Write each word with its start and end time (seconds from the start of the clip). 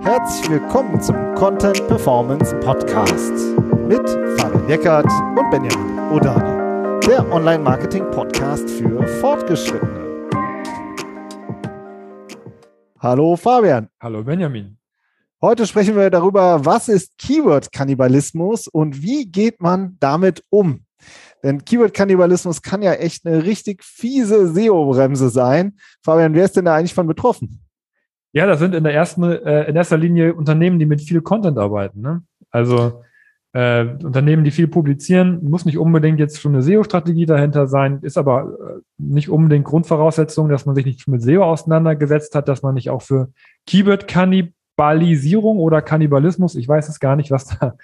Herzlich 0.00 0.50
willkommen 0.50 1.00
zum 1.00 1.16
Content 1.34 1.86
Performance 1.88 2.54
Podcast 2.60 3.32
mit 3.88 4.06
Fabian 4.38 4.68
Eckert 4.68 5.06
und 5.06 5.50
Benjamin 5.50 5.98
Odani, 6.12 7.00
der 7.06 7.30
Online-Marketing-Podcast 7.32 8.68
für 8.68 9.06
Fortgeschrittene. 9.20 10.28
Hallo 12.98 13.36
Fabian. 13.36 13.88
Hallo 14.00 14.22
Benjamin. 14.22 14.76
Heute 15.40 15.66
sprechen 15.66 15.96
wir 15.96 16.10
darüber, 16.10 16.64
was 16.64 16.88
ist 16.88 17.16
Keyword-Kannibalismus 17.18 18.68
und 18.68 19.02
wie 19.02 19.26
geht 19.30 19.60
man 19.60 19.96
damit 20.00 20.42
um? 20.50 20.84
Denn 21.42 21.64
Keyword-Kannibalismus 21.64 22.60
kann 22.60 22.82
ja 22.82 22.92
echt 22.94 23.26
eine 23.26 23.44
richtig 23.44 23.84
fiese 23.84 24.48
SEO-Bremse 24.52 25.28
sein. 25.30 25.78
Fabian, 26.02 26.34
wer 26.34 26.44
ist 26.44 26.56
denn 26.56 26.64
da 26.66 26.74
eigentlich 26.74 26.94
von 26.94 27.06
betroffen? 27.06 27.63
Ja, 28.34 28.46
das 28.46 28.58
sind 28.58 28.74
in 28.74 28.82
der 28.82 28.92
ersten, 28.92 29.22
äh, 29.22 29.64
in 29.64 29.76
erster 29.76 29.96
Linie 29.96 30.34
Unternehmen, 30.34 30.80
die 30.80 30.86
mit 30.86 31.00
viel 31.00 31.22
Content 31.22 31.56
arbeiten. 31.56 32.00
Ne? 32.00 32.24
Also 32.50 33.04
äh, 33.52 33.86
Unternehmen, 34.02 34.42
die 34.42 34.50
viel 34.50 34.66
publizieren, 34.66 35.38
muss 35.48 35.64
nicht 35.64 35.78
unbedingt 35.78 36.18
jetzt 36.18 36.40
schon 36.40 36.52
eine 36.52 36.62
SEO-Strategie 36.62 37.26
dahinter 37.26 37.68
sein, 37.68 38.00
ist 38.02 38.18
aber 38.18 38.42
äh, 38.42 38.80
nicht 38.98 39.30
unbedingt 39.30 39.64
Grundvoraussetzung, 39.64 40.48
dass 40.48 40.66
man 40.66 40.74
sich 40.74 40.84
nicht 40.84 41.06
mit 41.06 41.22
SEO 41.22 41.44
auseinandergesetzt 41.44 42.34
hat, 42.34 42.48
dass 42.48 42.62
man 42.62 42.74
nicht 42.74 42.90
auch 42.90 43.02
für 43.02 43.28
Keyword-Kannibalisierung 43.68 45.58
oder 45.58 45.80
Kannibalismus, 45.80 46.56
ich 46.56 46.66
weiß 46.66 46.88
es 46.88 46.98
gar 46.98 47.14
nicht, 47.14 47.30
was 47.30 47.46
da 47.46 47.76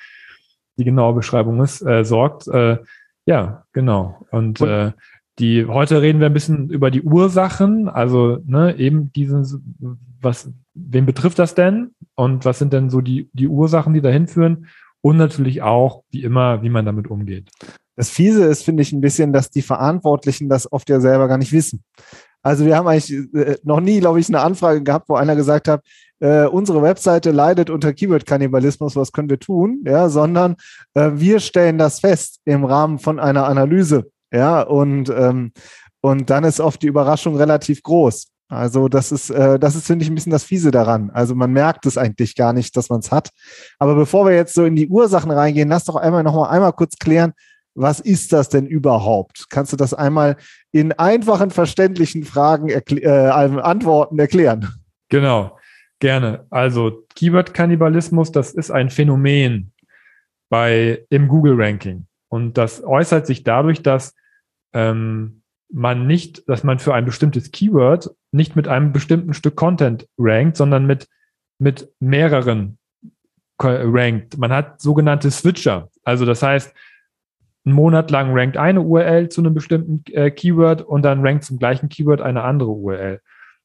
die 0.78 0.84
genaue 0.84 1.14
Beschreibung 1.14 1.62
ist, 1.62 1.80
äh, 1.80 2.04
sorgt. 2.04 2.48
Äh, 2.48 2.78
ja, 3.24 3.62
genau. 3.72 4.26
Und, 4.32 4.60
Und 4.60 4.68
äh, 4.68 4.90
die, 5.38 5.66
heute 5.66 6.02
reden 6.02 6.20
wir 6.20 6.26
ein 6.26 6.34
bisschen 6.34 6.70
über 6.70 6.90
die 6.90 7.02
Ursachen, 7.02 7.88
also 7.88 8.38
ne, 8.44 8.76
eben 8.78 9.12
diesen, 9.12 9.98
was, 10.20 10.50
wen 10.74 11.06
betrifft 11.06 11.38
das 11.38 11.54
denn? 11.54 11.92
Und 12.14 12.44
was 12.44 12.58
sind 12.58 12.72
denn 12.72 12.90
so 12.90 13.00
die, 13.00 13.30
die 13.32 13.48
Ursachen, 13.48 13.94
die 13.94 14.02
dahin 14.02 14.26
führen? 14.26 14.66
Und 15.00 15.16
natürlich 15.16 15.62
auch, 15.62 16.02
wie 16.10 16.22
immer, 16.22 16.62
wie 16.62 16.68
man 16.68 16.84
damit 16.84 17.08
umgeht. 17.08 17.48
Das 17.96 18.10
Fiese 18.10 18.44
ist, 18.44 18.64
finde 18.64 18.82
ich, 18.82 18.92
ein 18.92 19.00
bisschen, 19.00 19.32
dass 19.32 19.50
die 19.50 19.62
Verantwortlichen 19.62 20.48
das 20.48 20.70
oft 20.70 20.88
ja 20.90 21.00
selber 21.00 21.26
gar 21.28 21.38
nicht 21.38 21.52
wissen. 21.52 21.82
Also 22.42 22.64
wir 22.64 22.76
haben 22.76 22.86
eigentlich 22.86 23.34
äh, 23.34 23.56
noch 23.62 23.80
nie, 23.80 24.00
glaube 24.00 24.20
ich, 24.20 24.28
eine 24.28 24.40
Anfrage 24.40 24.82
gehabt, 24.82 25.08
wo 25.08 25.14
einer 25.14 25.36
gesagt 25.36 25.68
hat, 25.68 25.84
äh, 26.20 26.46
unsere 26.46 26.82
Webseite 26.82 27.30
leidet 27.30 27.70
unter 27.70 27.92
Keyword-Kannibalismus, 27.92 28.96
was 28.96 29.12
können 29.12 29.30
wir 29.30 29.38
tun? 29.38 29.82
Ja, 29.84 30.08
sondern 30.08 30.56
äh, 30.94 31.12
wir 31.14 31.40
stellen 31.40 31.78
das 31.78 32.00
fest 32.00 32.40
im 32.44 32.64
Rahmen 32.64 32.98
von 32.98 33.18
einer 33.18 33.46
Analyse 33.46 34.10
ja, 34.32 34.62
und, 34.62 35.10
ähm, 35.10 35.52
und 36.00 36.30
dann 36.30 36.44
ist 36.44 36.60
oft 36.60 36.82
die 36.82 36.86
Überraschung 36.86 37.36
relativ 37.36 37.82
groß. 37.82 38.28
Also 38.50 38.88
das 38.88 39.12
ist, 39.12 39.30
äh, 39.30 39.58
das 39.58 39.76
ist, 39.76 39.86
finde 39.86 40.02
ich, 40.02 40.10
ein 40.10 40.14
bisschen 40.14 40.32
das 40.32 40.42
Fiese 40.42 40.72
daran. 40.72 41.10
Also 41.10 41.36
man 41.36 41.52
merkt 41.52 41.86
es 41.86 41.96
eigentlich 41.96 42.34
gar 42.34 42.52
nicht, 42.52 42.76
dass 42.76 42.88
man 42.90 42.98
es 42.98 43.12
hat. 43.12 43.30
Aber 43.78 43.94
bevor 43.94 44.26
wir 44.26 44.34
jetzt 44.34 44.54
so 44.54 44.64
in 44.64 44.74
die 44.74 44.88
Ursachen 44.88 45.30
reingehen, 45.30 45.68
lass 45.68 45.84
doch 45.84 45.94
einmal 45.94 46.24
noch 46.24 46.34
mal 46.34 46.48
einmal 46.48 46.72
kurz 46.72 46.96
klären, 46.96 47.32
was 47.74 48.00
ist 48.00 48.32
das 48.32 48.48
denn 48.48 48.66
überhaupt? 48.66 49.46
Kannst 49.50 49.72
du 49.72 49.76
das 49.76 49.94
einmal 49.94 50.36
in 50.72 50.92
einfachen, 50.92 51.50
verständlichen 51.50 52.24
Fragen 52.24 52.68
äh, 52.68 53.08
Antworten 53.08 54.18
erklären? 54.18 54.68
Genau, 55.08 55.56
gerne. 56.00 56.46
Also 56.50 57.04
Keyword-Kannibalismus, 57.14 58.32
das 58.32 58.52
ist 58.52 58.72
ein 58.72 58.90
Phänomen 58.90 59.72
bei 60.48 61.04
im 61.10 61.28
Google-Ranking. 61.28 62.06
Und 62.30 62.56
das 62.56 62.82
äußert 62.82 63.26
sich 63.26 63.42
dadurch, 63.42 63.82
dass 63.82 64.14
ähm, 64.72 65.42
man 65.72 66.06
nicht, 66.06 66.48
dass 66.48 66.64
man 66.64 66.78
für 66.78 66.94
ein 66.94 67.04
bestimmtes 67.04 67.50
Keyword 67.50 68.10
nicht 68.32 68.56
mit 68.56 68.68
einem 68.68 68.92
bestimmten 68.92 69.34
Stück 69.34 69.56
Content 69.56 70.08
rankt, 70.16 70.56
sondern 70.56 70.86
mit, 70.86 71.08
mit 71.58 71.92
mehreren 72.00 72.78
rankt. 73.58 74.38
Man 74.38 74.52
hat 74.52 74.80
sogenannte 74.80 75.30
Switcher. 75.30 75.90
Also 76.02 76.24
das 76.24 76.42
heißt, 76.42 76.74
einen 77.66 77.74
Monat 77.74 78.10
lang 78.10 78.30
rankt 78.32 78.56
eine 78.56 78.80
URL 78.80 79.28
zu 79.28 79.42
einem 79.42 79.52
bestimmten 79.52 80.02
äh, 80.12 80.30
Keyword 80.30 80.82
und 80.82 81.02
dann 81.02 81.26
rankt 81.26 81.44
zum 81.44 81.58
gleichen 81.58 81.88
Keyword 81.88 82.20
eine 82.20 82.42
andere 82.42 82.70
URL. 82.70 83.20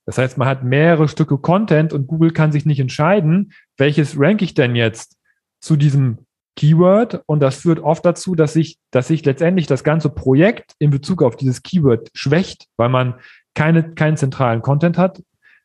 Das 0.06 0.18
heißt, 0.18 0.38
man 0.38 0.48
hat 0.48 0.64
mehrere 0.64 1.08
Stücke 1.08 1.38
Content 1.38 1.94
und 1.94 2.08
Google 2.08 2.32
kann 2.32 2.52
sich 2.52 2.66
nicht 2.66 2.80
entscheiden, 2.80 3.54
welches 3.78 4.20
rank 4.20 4.42
ich 4.42 4.54
denn 4.54 4.76
jetzt 4.76 5.18
zu 5.62 5.78
diesem 5.78 6.25
Keyword 6.56 7.22
und 7.26 7.42
das 7.42 7.58
führt 7.58 7.80
oft 7.80 8.06
dazu, 8.06 8.36
dass 8.36 8.54
sich, 8.54 8.78
dass 8.92 9.08
sich 9.08 9.26
letztendlich 9.26 9.68
das 9.68 9.84
ganze 9.84 10.10
Projekt 10.10 10.74
in 10.80 10.90
Bezug 10.90 11.22
auf 11.22 11.36
dieses 11.36 11.64
Keyword 11.64 12.10
schwächt, 12.14 12.68
weil 12.78 12.90
man 12.90 13.16
keine, 13.54 13.94
keinen 13.96 14.18
zentralen 14.18 14.62
Content 14.62 14.98
hat, 14.98 15.22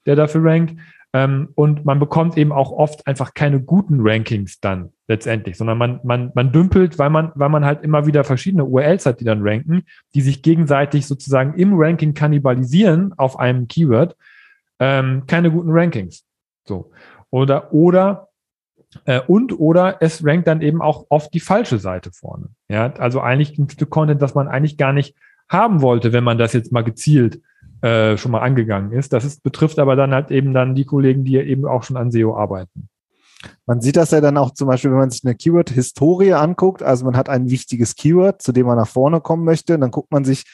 der 0.07 0.17
dafür 0.17 0.45
rankt. 0.45 0.81
Ähm, 1.13 1.49
und 1.57 1.85
man 1.85 1.99
bekommt 1.99 2.37
eben 2.39 2.53
auch 2.53 2.71
oft 2.71 3.07
einfach 3.07 3.35
keine 3.35 3.61
guten 3.61 3.99
Rankings 4.01 4.61
dann 4.61 4.93
letztendlich, 5.09 5.57
sondern 5.57 5.77
man, 5.77 6.01
man, 6.05 6.31
man 6.35 6.53
dümpelt, 6.53 6.99
weil 7.01 7.11
man, 7.11 7.33
weil 7.35 7.49
man 7.49 7.65
halt 7.65 7.83
immer 7.83 8.07
wieder 8.07 8.23
verschiedene 8.23 8.65
URLs 8.65 9.07
hat, 9.07 9.19
die 9.19 9.25
dann 9.25 9.43
ranken, 9.43 9.83
die 10.15 10.21
sich 10.21 10.43
gegenseitig 10.43 11.07
sozusagen 11.07 11.55
im 11.55 11.73
Ranking 11.75 12.15
kannibalisieren 12.15 13.13
auf 13.17 13.41
einem 13.41 13.67
Keyword, 13.67 14.17
ähm, 14.79 15.25
keine 15.27 15.51
guten 15.51 15.71
Rankings. 15.73 16.25
So. 16.65 16.93
Oder, 17.31 17.73
oder 17.73 18.30
äh, 19.05 19.21
und 19.27 19.59
oder 19.59 19.99
es 20.01 20.25
rankt 20.25 20.49
dann 20.49 20.63
eben 20.63 20.83
auch 20.83 21.07
oft 21.09 21.33
die 21.33 21.41
falsche 21.41 21.79
Seite 21.79 22.11
vorne. 22.13 22.49
Ja, 22.69 22.93
also 22.95 23.21
eigentlich 23.21 23.59
ein 23.59 23.69
Stück 23.71 23.91
Content, 23.91 24.21
das 24.21 24.35
man 24.35 24.49
eigentlich 24.49 24.77
gar 24.77 24.93
nicht 24.93 25.17
haben 25.49 25.83
wollte, 25.83 26.13
wenn 26.13 26.25
man 26.25 26.39
das 26.39 26.53
jetzt 26.53 26.73
mal 26.73 26.85
gezielt 26.85 27.41
äh, 27.83 28.17
schon 28.17 28.33
mal 28.33 28.41
angegangen 28.41 28.93
ist. 28.93 29.13
Das 29.13 29.25
ist, 29.25 29.43
betrifft 29.43 29.79
aber 29.79 29.97
dann 29.97 30.13
halt 30.13 30.31
eben 30.31 30.53
dann 30.53 30.75
die 30.75 30.85
Kollegen, 30.85 31.25
die 31.25 31.37
eben 31.37 31.67
auch 31.67 31.83
schon 31.83 31.97
an 31.97 32.11
SEO 32.11 32.37
arbeiten. 32.37 32.89
Man 33.67 33.81
sieht 33.81 33.97
das 33.97 34.11
ja 34.11 34.21
dann 34.21 34.37
auch 34.37 34.53
zum 34.53 34.69
Beispiel, 34.69 34.91
wenn 34.91 34.99
man 34.99 35.11
sich 35.11 35.25
eine 35.25 35.35
Keyword-Historie 35.35 36.35
anguckt. 36.35 36.83
Also 36.83 37.05
man 37.07 37.17
hat 37.17 37.29
ein 37.29 37.49
wichtiges 37.49 37.95
Keyword, 37.95 38.43
zu 38.43 38.53
dem 38.53 38.67
man 38.67 38.77
nach 38.77 38.89
vorne 38.89 39.21
kommen 39.21 39.45
möchte. 39.45 39.79
Dann 39.79 39.91
guckt 39.91 40.13
man 40.13 40.25
sich 40.25 40.45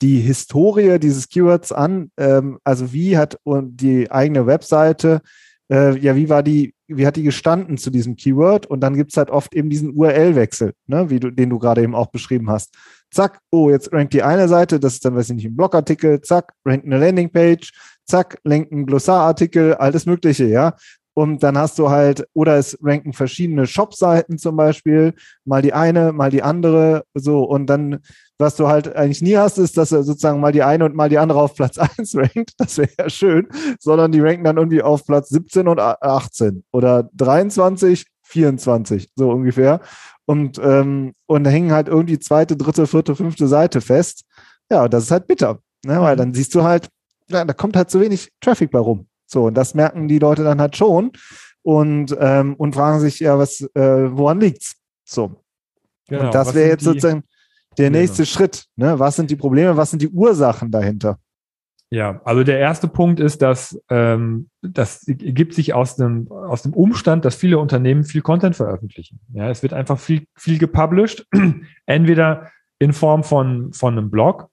die 0.00 0.18
Historie 0.18 0.98
dieses 0.98 1.28
Keywords 1.28 1.70
an. 1.70 2.10
Ähm, 2.16 2.58
also 2.64 2.92
wie 2.92 3.16
hat 3.16 3.38
die 3.46 4.10
eigene 4.10 4.46
Webseite 4.46 5.22
äh, 5.72 5.98
ja, 5.98 6.14
wie 6.14 6.28
war 6.28 6.42
die, 6.42 6.74
wie 6.86 7.06
hat 7.06 7.16
die 7.16 7.22
gestanden 7.22 7.78
zu 7.78 7.90
diesem 7.90 8.16
Keyword? 8.16 8.66
Und 8.66 8.80
dann 8.80 8.94
gibt 8.94 9.12
es 9.12 9.16
halt 9.16 9.30
oft 9.30 9.54
eben 9.54 9.70
diesen 9.70 9.96
URL-Wechsel, 9.96 10.74
ne, 10.86 11.08
wie 11.08 11.18
du, 11.18 11.30
den 11.30 11.48
du 11.48 11.58
gerade 11.58 11.82
eben 11.82 11.94
auch 11.94 12.08
beschrieben 12.08 12.50
hast. 12.50 12.74
Zack, 13.10 13.40
oh, 13.50 13.70
jetzt 13.70 13.90
rankt 13.92 14.12
die 14.12 14.22
eine 14.22 14.48
Seite, 14.48 14.78
das 14.78 14.94
ist 14.94 15.04
dann, 15.04 15.16
weiß 15.16 15.30
ich 15.30 15.36
nicht, 15.36 15.46
ein 15.46 15.56
Blogartikel, 15.56 16.20
zack, 16.20 16.52
rankt 16.66 16.84
eine 16.84 16.98
Landingpage, 16.98 17.72
zack, 18.04 18.38
lenkt 18.44 18.72
ein 18.72 18.84
Glossarartikel, 18.84 19.74
alles 19.74 20.04
Mögliche, 20.04 20.46
ja. 20.46 20.74
Und 21.14 21.42
dann 21.42 21.58
hast 21.58 21.78
du 21.78 21.90
halt, 21.90 22.26
oder 22.32 22.56
es 22.56 22.78
ranken 22.82 23.12
verschiedene 23.12 23.66
Shop-Seiten 23.66 24.38
zum 24.38 24.56
Beispiel, 24.56 25.14
mal 25.44 25.60
die 25.60 25.74
eine, 25.74 26.12
mal 26.12 26.30
die 26.30 26.42
andere, 26.42 27.04
so. 27.14 27.44
Und 27.44 27.66
dann, 27.66 28.00
was 28.38 28.56
du 28.56 28.68
halt 28.68 28.94
eigentlich 28.96 29.20
nie 29.20 29.36
hast, 29.36 29.58
ist, 29.58 29.76
dass 29.76 29.92
er 29.92 30.04
sozusagen 30.04 30.40
mal 30.40 30.52
die 30.52 30.62
eine 30.62 30.86
und 30.86 30.94
mal 30.94 31.10
die 31.10 31.18
andere 31.18 31.40
auf 31.40 31.54
Platz 31.54 31.78
1 31.98 32.16
rankt. 32.16 32.52
Das 32.56 32.78
wäre 32.78 32.90
ja 32.98 33.10
schön. 33.10 33.48
Sondern 33.78 34.12
die 34.12 34.20
ranken 34.20 34.44
dann 34.44 34.56
irgendwie 34.56 34.82
auf 34.82 35.04
Platz 35.04 35.28
17 35.28 35.68
und 35.68 35.78
18 35.78 36.64
oder 36.72 37.10
23, 37.14 38.06
24, 38.22 39.10
so 39.14 39.30
ungefähr. 39.30 39.80
Und, 40.24 40.58
ähm, 40.62 41.12
und 41.26 41.46
hängen 41.46 41.72
halt 41.72 41.88
irgendwie 41.88 42.18
zweite, 42.18 42.56
dritte, 42.56 42.86
vierte, 42.86 43.14
fünfte 43.14 43.48
Seite 43.48 43.82
fest. 43.82 44.24
Ja, 44.70 44.88
das 44.88 45.04
ist 45.04 45.10
halt 45.10 45.26
bitter. 45.26 45.58
Ne? 45.84 46.00
Weil 46.00 46.14
mhm. 46.14 46.18
dann 46.18 46.34
siehst 46.34 46.54
du 46.54 46.62
halt, 46.62 46.88
ja, 47.28 47.44
da 47.44 47.52
kommt 47.52 47.76
halt 47.76 47.90
zu 47.90 48.00
wenig 48.00 48.30
Traffic 48.40 48.70
bei 48.70 48.78
rum. 48.78 49.06
So, 49.32 49.46
und 49.46 49.54
das 49.54 49.74
merken 49.74 50.08
die 50.08 50.18
Leute 50.18 50.44
dann 50.44 50.60
halt 50.60 50.76
schon 50.76 51.12
und, 51.62 52.14
ähm, 52.20 52.54
und 52.56 52.74
fragen 52.74 53.00
sich, 53.00 53.18
ja, 53.20 53.38
was, 53.38 53.62
äh, 53.74 54.16
woran 54.16 54.40
liegt's? 54.40 54.76
So. 55.04 55.42
Genau, 56.06 56.26
und 56.26 56.34
das 56.34 56.54
wäre 56.54 56.68
jetzt 56.68 56.84
sozusagen 56.84 57.24
der 57.78 57.84
Probleme. 57.86 57.98
nächste 57.98 58.26
Schritt. 58.26 58.66
Ne? 58.76 58.98
Was 58.98 59.16
sind 59.16 59.30
die 59.30 59.36
Probleme? 59.36 59.74
Was 59.76 59.90
sind 59.90 60.02
die 60.02 60.10
Ursachen 60.10 60.70
dahinter? 60.70 61.18
Ja, 61.88 62.20
also 62.24 62.44
der 62.44 62.58
erste 62.58 62.88
Punkt 62.88 63.20
ist, 63.20 63.40
dass 63.40 63.80
ähm, 63.88 64.50
das 64.60 65.06
ergibt 65.08 65.54
sich 65.54 65.72
aus 65.72 65.96
dem, 65.96 66.30
aus 66.30 66.62
dem 66.62 66.74
Umstand, 66.74 67.24
dass 67.24 67.34
viele 67.34 67.58
Unternehmen 67.58 68.04
viel 68.04 68.22
Content 68.22 68.56
veröffentlichen. 68.56 69.20
Ja, 69.32 69.48
es 69.48 69.62
wird 69.62 69.72
einfach 69.72 69.98
viel, 69.98 70.26
viel 70.34 70.58
gepublished, 70.58 71.26
entweder 71.86 72.50
in 72.78 72.92
Form 72.92 73.24
von, 73.24 73.72
von 73.72 73.96
einem 73.96 74.10
Blog, 74.10 74.48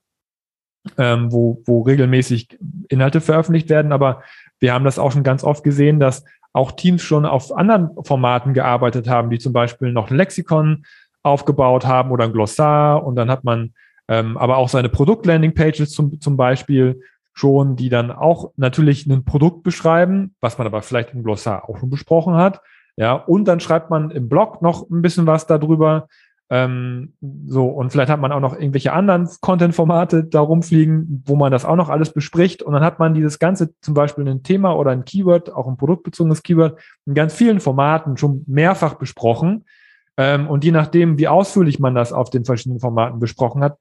ähm, 0.96 1.32
wo, 1.32 1.62
wo 1.66 1.82
regelmäßig 1.82 2.58
Inhalte 2.88 3.20
veröffentlicht 3.20 3.68
werden, 3.68 3.92
aber 3.92 4.22
wir 4.60 4.72
haben 4.72 4.84
das 4.84 4.98
auch 4.98 5.12
schon 5.12 5.22
ganz 5.22 5.42
oft 5.42 5.64
gesehen, 5.64 5.98
dass 5.98 6.24
auch 6.52 6.72
Teams 6.72 7.02
schon 7.02 7.26
auf 7.26 7.54
anderen 7.56 7.90
Formaten 8.04 8.54
gearbeitet 8.54 9.08
haben, 9.08 9.30
die 9.30 9.38
zum 9.38 9.52
Beispiel 9.52 9.92
noch 9.92 10.10
ein 10.10 10.16
Lexikon 10.16 10.84
aufgebaut 11.22 11.86
haben 11.86 12.10
oder 12.10 12.24
ein 12.24 12.32
Glossar 12.32 13.04
und 13.04 13.16
dann 13.16 13.30
hat 13.30 13.44
man 13.44 13.72
ähm, 14.08 14.36
aber 14.36 14.56
auch 14.56 14.68
seine 14.68 14.88
Produkt-Landing-Pages 14.88 15.90
zum, 15.90 16.20
zum 16.20 16.36
Beispiel 16.36 17.00
schon, 17.32 17.76
die 17.76 17.88
dann 17.88 18.10
auch 18.10 18.50
natürlich 18.56 19.06
ein 19.06 19.24
Produkt 19.24 19.62
beschreiben, 19.62 20.34
was 20.40 20.58
man 20.58 20.66
aber 20.66 20.82
vielleicht 20.82 21.14
im 21.14 21.22
Glossar 21.22 21.68
auch 21.68 21.78
schon 21.78 21.90
besprochen 21.90 22.34
hat. 22.34 22.60
Ja, 22.96 23.14
und 23.14 23.46
dann 23.46 23.60
schreibt 23.60 23.88
man 23.88 24.10
im 24.10 24.28
Blog 24.28 24.62
noch 24.62 24.90
ein 24.90 25.00
bisschen 25.00 25.26
was 25.26 25.46
darüber. 25.46 26.08
Ähm, 26.52 27.14
so, 27.46 27.68
und 27.68 27.90
vielleicht 27.90 28.10
hat 28.10 28.20
man 28.20 28.32
auch 28.32 28.40
noch 28.40 28.54
irgendwelche 28.54 28.92
anderen 28.92 29.28
Content-Formate 29.40 30.24
da 30.24 30.40
rumfliegen, 30.40 31.22
wo 31.24 31.36
man 31.36 31.52
das 31.52 31.64
auch 31.64 31.76
noch 31.76 31.88
alles 31.88 32.12
bespricht. 32.12 32.62
Und 32.62 32.72
dann 32.72 32.82
hat 32.82 32.98
man 32.98 33.14
dieses 33.14 33.38
Ganze, 33.38 33.72
zum 33.80 33.94
Beispiel 33.94 34.28
ein 34.28 34.42
Thema 34.42 34.76
oder 34.76 34.90
ein 34.90 35.04
Keyword, 35.04 35.52
auch 35.52 35.68
ein 35.68 35.76
produktbezogenes 35.76 36.42
Keyword, 36.42 36.80
in 37.06 37.14
ganz 37.14 37.34
vielen 37.34 37.60
Formaten 37.60 38.16
schon 38.16 38.44
mehrfach 38.48 38.94
besprochen. 38.94 39.64
Ähm, 40.16 40.48
und 40.48 40.64
je 40.64 40.72
nachdem, 40.72 41.18
wie 41.18 41.28
ausführlich 41.28 41.78
man 41.78 41.94
das 41.94 42.12
auf 42.12 42.30
den 42.30 42.44
verschiedenen 42.44 42.80
Formaten 42.80 43.20
besprochen 43.20 43.62
hat, 43.62 43.78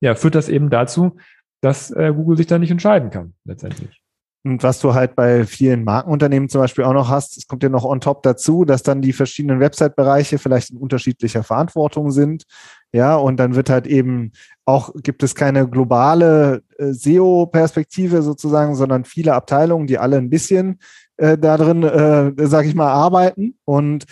ja, 0.00 0.16
führt 0.16 0.34
das 0.34 0.48
eben 0.48 0.70
dazu, 0.70 1.16
dass 1.60 1.92
äh, 1.92 2.12
Google 2.14 2.36
sich 2.36 2.48
da 2.48 2.58
nicht 2.58 2.72
entscheiden 2.72 3.10
kann, 3.10 3.34
letztendlich. 3.44 4.03
Und 4.44 4.62
was 4.62 4.78
du 4.78 4.92
halt 4.92 5.16
bei 5.16 5.46
vielen 5.46 5.84
Markenunternehmen 5.84 6.50
zum 6.50 6.60
Beispiel 6.60 6.84
auch 6.84 6.92
noch 6.92 7.08
hast, 7.08 7.38
es 7.38 7.46
kommt 7.46 7.62
ja 7.62 7.70
noch 7.70 7.84
on 7.84 8.00
top 8.00 8.22
dazu, 8.22 8.66
dass 8.66 8.82
dann 8.82 9.00
die 9.00 9.14
verschiedenen 9.14 9.58
Website-Bereiche 9.58 10.38
vielleicht 10.38 10.70
in 10.70 10.76
unterschiedlicher 10.76 11.42
Verantwortung 11.42 12.10
sind. 12.10 12.44
Ja, 12.92 13.16
und 13.16 13.38
dann 13.38 13.54
wird 13.54 13.70
halt 13.70 13.86
eben 13.86 14.32
auch, 14.66 14.92
gibt 15.02 15.22
es 15.22 15.34
keine 15.34 15.66
globale 15.68 16.62
äh, 16.78 16.92
SEO-Perspektive 16.92 18.20
sozusagen, 18.20 18.74
sondern 18.74 19.06
viele 19.06 19.34
Abteilungen, 19.34 19.86
die 19.86 19.98
alle 19.98 20.18
ein 20.18 20.28
bisschen 20.28 20.78
äh, 21.16 21.38
da 21.38 21.56
drin, 21.56 21.82
äh, 21.82 22.32
sag 22.46 22.66
ich 22.66 22.74
mal, 22.74 22.92
arbeiten. 22.92 23.56
Und 23.64 24.04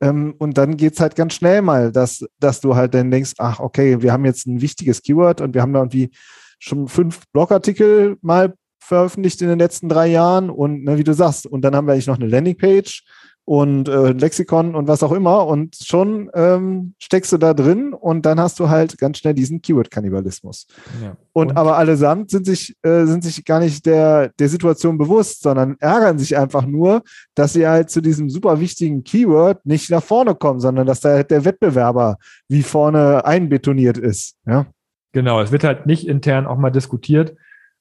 ähm, 0.00 0.34
und 0.38 0.56
dann 0.56 0.76
geht's 0.76 1.00
halt 1.00 1.14
ganz 1.14 1.34
schnell 1.34 1.62
mal, 1.62 1.92
dass, 1.92 2.24
dass 2.38 2.60
du 2.60 2.74
halt 2.74 2.94
dann 2.94 3.10
denkst, 3.10 3.32
ach, 3.38 3.60
okay, 3.60 4.00
wir 4.00 4.12
haben 4.12 4.24
jetzt 4.24 4.46
ein 4.46 4.60
wichtiges 4.62 5.02
Keyword 5.02 5.40
und 5.42 5.54
wir 5.54 5.62
haben 5.62 5.74
da 5.74 5.80
irgendwie 5.80 6.10
schon 6.58 6.88
fünf 6.88 7.26
Blogartikel 7.32 8.16
mal 8.22 8.54
veröffentlicht 8.80 9.40
in 9.42 9.48
den 9.48 9.58
letzten 9.58 9.88
drei 9.88 10.08
Jahren 10.08 10.50
und 10.50 10.84
ne, 10.84 10.98
wie 10.98 11.04
du 11.04 11.14
sagst, 11.14 11.46
und 11.46 11.62
dann 11.62 11.76
haben 11.76 11.86
wir 11.86 11.92
eigentlich 11.92 12.06
noch 12.06 12.18
eine 12.18 12.26
Landingpage 12.26 13.04
und 13.44 13.88
äh, 13.88 14.12
Lexikon 14.12 14.76
und 14.76 14.86
was 14.86 15.02
auch 15.02 15.12
immer 15.12 15.46
und 15.46 15.74
schon 15.74 16.30
ähm, 16.34 16.94
steckst 17.00 17.32
du 17.32 17.38
da 17.38 17.52
drin 17.52 17.92
und 17.92 18.24
dann 18.24 18.38
hast 18.38 18.60
du 18.60 18.68
halt 18.68 18.96
ganz 18.98 19.18
schnell 19.18 19.34
diesen 19.34 19.60
Keyword-Kannibalismus. 19.60 20.66
Ja. 21.02 21.16
Und, 21.32 21.50
und, 21.50 21.56
aber 21.56 21.76
allesamt 21.76 22.30
sind 22.30 22.46
sich, 22.46 22.76
äh, 22.82 23.06
sind 23.06 23.24
sich 23.24 23.44
gar 23.44 23.58
nicht 23.58 23.86
der, 23.86 24.28
der 24.38 24.48
Situation 24.48 24.98
bewusst, 24.98 25.42
sondern 25.42 25.76
ärgern 25.80 26.18
sich 26.18 26.36
einfach 26.36 26.64
nur, 26.64 27.02
dass 27.34 27.54
sie 27.54 27.66
halt 27.66 27.90
zu 27.90 28.00
diesem 28.00 28.30
super 28.30 28.60
wichtigen 28.60 29.02
Keyword 29.02 29.66
nicht 29.66 29.90
nach 29.90 30.02
vorne 30.02 30.36
kommen, 30.36 30.60
sondern 30.60 30.86
dass 30.86 31.00
da 31.00 31.08
halt 31.08 31.32
der 31.32 31.44
Wettbewerber 31.44 32.18
wie 32.48 32.62
vorne 32.62 33.24
einbetoniert 33.24 33.98
ist. 33.98 34.36
Ja? 34.46 34.66
Genau, 35.12 35.40
es 35.40 35.50
wird 35.50 35.64
halt 35.64 35.86
nicht 35.86 36.06
intern 36.06 36.46
auch 36.46 36.58
mal 36.58 36.70
diskutiert, 36.70 37.34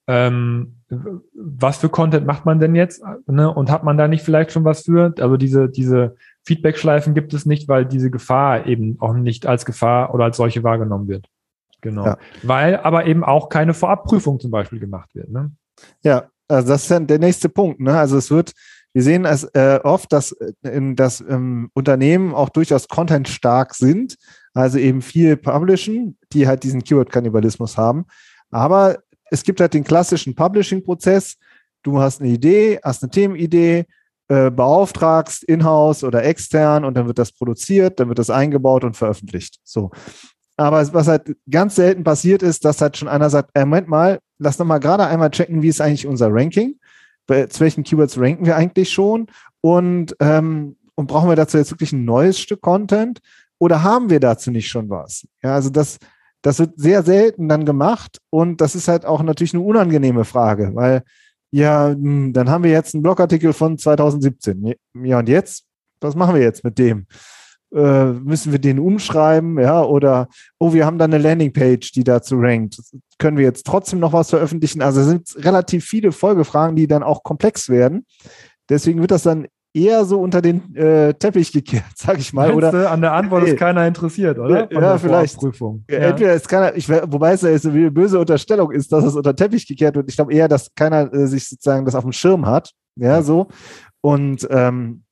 ähm, 0.10 0.74
was 1.36 1.78
für 1.78 1.90
Content 1.90 2.26
macht 2.26 2.44
man 2.44 2.60
denn 2.60 2.74
jetzt? 2.74 3.04
Ne? 3.28 3.54
Und 3.54 3.70
hat 3.70 3.84
man 3.84 3.96
da 3.96 4.08
nicht 4.08 4.24
vielleicht 4.24 4.52
schon 4.52 4.66
was 4.66 4.82
für? 4.82 5.14
Also 5.20 5.38
diese, 5.38 5.70
diese 5.70 6.16
Feedback-Schleifen 6.46 7.14
gibt 7.14 7.32
es 7.36 7.46
nicht, 7.46 7.68
weil 7.68 7.86
diese 7.86 8.10
Gefahr 8.10 8.66
eben 8.66 8.98
auch 9.00 9.14
nicht 9.14 9.46
als 9.46 9.66
Gefahr 9.66 10.12
oder 10.16 10.24
als 10.24 10.38
solche 10.38 10.64
wahrgenommen 10.64 11.08
wird. 11.08 11.28
Genau. 11.82 12.06
Ja. 12.08 12.18
Weil 12.42 12.78
aber 12.78 13.06
eben 13.06 13.24
auch 13.24 13.50
keine 13.50 13.76
Vorabprüfung 13.76 14.40
zum 14.40 14.50
Beispiel 14.50 14.80
gemacht 14.80 15.14
wird. 15.14 15.30
Ne? 15.30 15.52
Ja, 16.02 16.30
also 16.48 16.70
das 16.70 16.82
ist 16.82 16.92
dann 16.92 17.06
der 17.06 17.20
nächste 17.20 17.48
Punkt. 17.48 17.80
Ne? 17.80 17.96
Also 17.96 18.18
es 18.18 18.32
wird, 18.32 18.54
wir 18.94 19.04
sehen 19.04 19.26
es 19.26 19.44
äh, 19.44 19.80
oft, 19.84 20.12
dass, 20.12 20.36
in, 20.64 20.96
dass 20.96 21.22
ähm, 21.22 21.70
Unternehmen 21.76 22.34
auch 22.34 22.50
durchaus 22.50 22.88
content-stark 22.88 23.76
sind, 23.76 24.16
also 24.56 24.80
eben 24.80 25.04
viel 25.04 25.38
publishen, 25.38 26.18
die 26.34 26.48
halt 26.48 26.64
diesen 26.64 26.84
Keyword-Kannibalismus 26.84 27.78
haben. 27.78 28.08
Aber 28.50 28.98
es 29.32 29.44
gibt 29.44 29.60
halt 29.62 29.74
den 29.74 29.84
klassischen 29.84 30.36
Publishing-Prozess. 30.36 31.36
Du 31.84 32.00
hast 32.00 32.22
eine 32.22 32.30
Idee, 32.30 32.80
hast 32.84 33.04
eine 33.04 33.10
Themenidee, 33.10 33.86
äh, 34.28 34.52
beauftragst 34.52 35.44
in-house 35.44 36.04
oder 36.04 36.24
extern 36.24 36.86
und 36.86 36.96
dann 36.96 37.08
wird 37.08 37.18
das 37.18 37.32
produziert, 37.32 38.00
dann 38.00 38.10
wird 38.10 38.20
das 38.20 38.30
eingebaut 38.30 38.84
und 38.84 38.96
veröffentlicht. 38.96 39.60
So. 39.64 39.92
Aber 40.56 40.94
was 40.94 41.08
halt 41.08 41.36
ganz 41.50 41.76
selten 41.76 42.04
passiert 42.04 42.44
ist, 42.44 42.66
dass 42.66 42.82
halt 42.82 42.98
schon 42.98 43.08
einer 43.08 43.30
sagt, 43.30 43.52
äh, 43.54 43.62
Moment 43.62 43.88
mal, 43.88 44.20
lass 44.38 44.58
doch 44.58 44.66
mal 44.66 44.80
gerade 44.80 45.08
einmal 45.08 45.32
checken, 45.32 45.62
wie 45.62 45.70
ist 45.70 45.82
eigentlich 45.82 46.06
unser 46.06 46.28
Ranking? 46.32 46.76
Bei, 47.28 47.46
zu 47.46 47.62
welchen 47.62 47.84
Keywords 47.84 48.20
ranken 48.20 48.46
wir 48.46 48.56
eigentlich 48.56 48.92
schon? 48.92 49.28
Und, 49.62 50.16
ähm, 50.20 50.76
und 50.96 51.08
brauchen 51.08 51.30
wir 51.30 51.36
dazu 51.36 51.58
jetzt 51.58 51.72
wirklich 51.72 51.94
ein 51.94 52.06
neues 52.06 52.40
Stück 52.40 52.62
Content? 52.62 53.22
Oder 53.58 53.84
haben 53.84 54.10
wir 54.10 54.20
dazu 54.20 54.52
nicht 54.52 54.68
schon 54.68 54.90
was? 54.90 55.26
Ja, 55.42 55.56
also 55.56 55.70
das, 55.70 55.98
das 56.42 56.60
wird 56.60 56.74
sehr 56.76 57.04
selten 57.04 57.50
dann 57.50 57.66
gemacht 57.66 58.20
und 58.30 58.62
das 58.62 58.76
ist 58.76 58.88
halt 58.88 59.06
auch 59.06 59.22
natürlich 59.22 59.54
eine 59.54 59.64
unangenehme 59.64 60.26
Frage, 60.26 60.72
weil 60.74 61.04
ja, 61.52 61.90
hm, 61.90 62.34
dann 62.34 62.50
haben 62.50 62.64
wir 62.64 62.72
jetzt 62.72 62.94
einen 62.94 63.04
Blogartikel 63.04 63.54
von 63.54 63.78
2017. 63.78 64.76
Ja, 65.04 65.20
und 65.20 65.30
jetzt? 65.30 65.66
Was 66.02 66.16
machen 66.16 66.36
wir 66.36 66.42
jetzt 66.42 66.64
mit 66.64 66.78
dem? 66.78 67.08
Äh, 67.74 68.06
müssen 68.14 68.52
wir 68.52 68.60
den 68.60 68.80
umschreiben, 68.80 69.60
ja, 69.60 69.84
oder 69.84 70.28
oh, 70.60 70.74
wir 70.74 70.86
haben 70.86 70.98
da 70.98 71.06
eine 71.06 71.18
Landingpage, 71.18 71.92
die 71.92 72.04
dazu 72.04 72.36
rankt. 72.38 72.80
Können 73.18 73.38
wir 73.38 73.46
jetzt 73.46 73.66
trotzdem 73.66 74.00
noch 74.00 74.14
was 74.14 74.30
veröffentlichen? 74.30 74.82
Also 74.82 75.02
es 75.02 75.08
sind 75.08 75.46
relativ 75.46 75.86
viele 75.86 76.12
Folgefragen, 76.12 76.76
die 76.76 76.88
dann 76.88 77.04
auch 77.04 77.24
komplex 77.24 77.70
werden. 77.70 78.06
Deswegen 78.70 79.02
wird 79.02 79.12
das 79.12 79.24
dann 79.24 79.48
eher 79.74 80.04
so 80.06 80.20
unter 80.20 80.42
den 80.42 80.76
äh, 80.76 81.14
Teppich 81.14 81.52
gekehrt, 81.52 81.84
sag 81.96 82.18
ich 82.18 82.34
mal. 82.34 82.54
oder 82.54 82.92
an 82.92 83.02
der 83.02 83.14
Antwort 83.14 83.48
ist 83.48 83.58
keiner 83.58 83.86
interessiert, 83.88 84.40
oder? 84.40 84.68
Von 84.68 84.82
ja, 84.82 84.98
vielleicht. 84.98 85.38
Prüfung. 85.38 85.84
Ja. 85.90 86.00
Entweder 86.00 86.34
ist 86.34 86.48
keiner, 86.48 86.76
ich, 86.76 86.90
wobei 86.90 87.34
es 87.34 87.42
ja 87.42 87.50
eine 87.50 87.92
böse 87.92 88.20
Unterstellung 88.20 88.72
ist, 88.72 88.92
dass 88.92 89.04
es 89.04 89.16
unter 89.16 89.36
Teppich 89.36 89.68
gekehrt 89.68 89.96
wird. 89.96 90.10
Ich 90.10 90.16
glaube 90.16 90.34
eher, 90.34 90.48
dass 90.48 90.74
keiner 90.74 91.14
äh, 91.14 91.28
sich 91.28 91.48
sozusagen 91.48 91.86
das 91.86 91.96
auf 91.96 92.04
dem 92.04 92.14
Schirm 92.14 92.46
hat. 92.46 92.72
Ja, 92.96 93.08
ja. 93.08 93.22
so. 93.22 93.48
Und 94.02 94.48
ähm, 94.50 95.04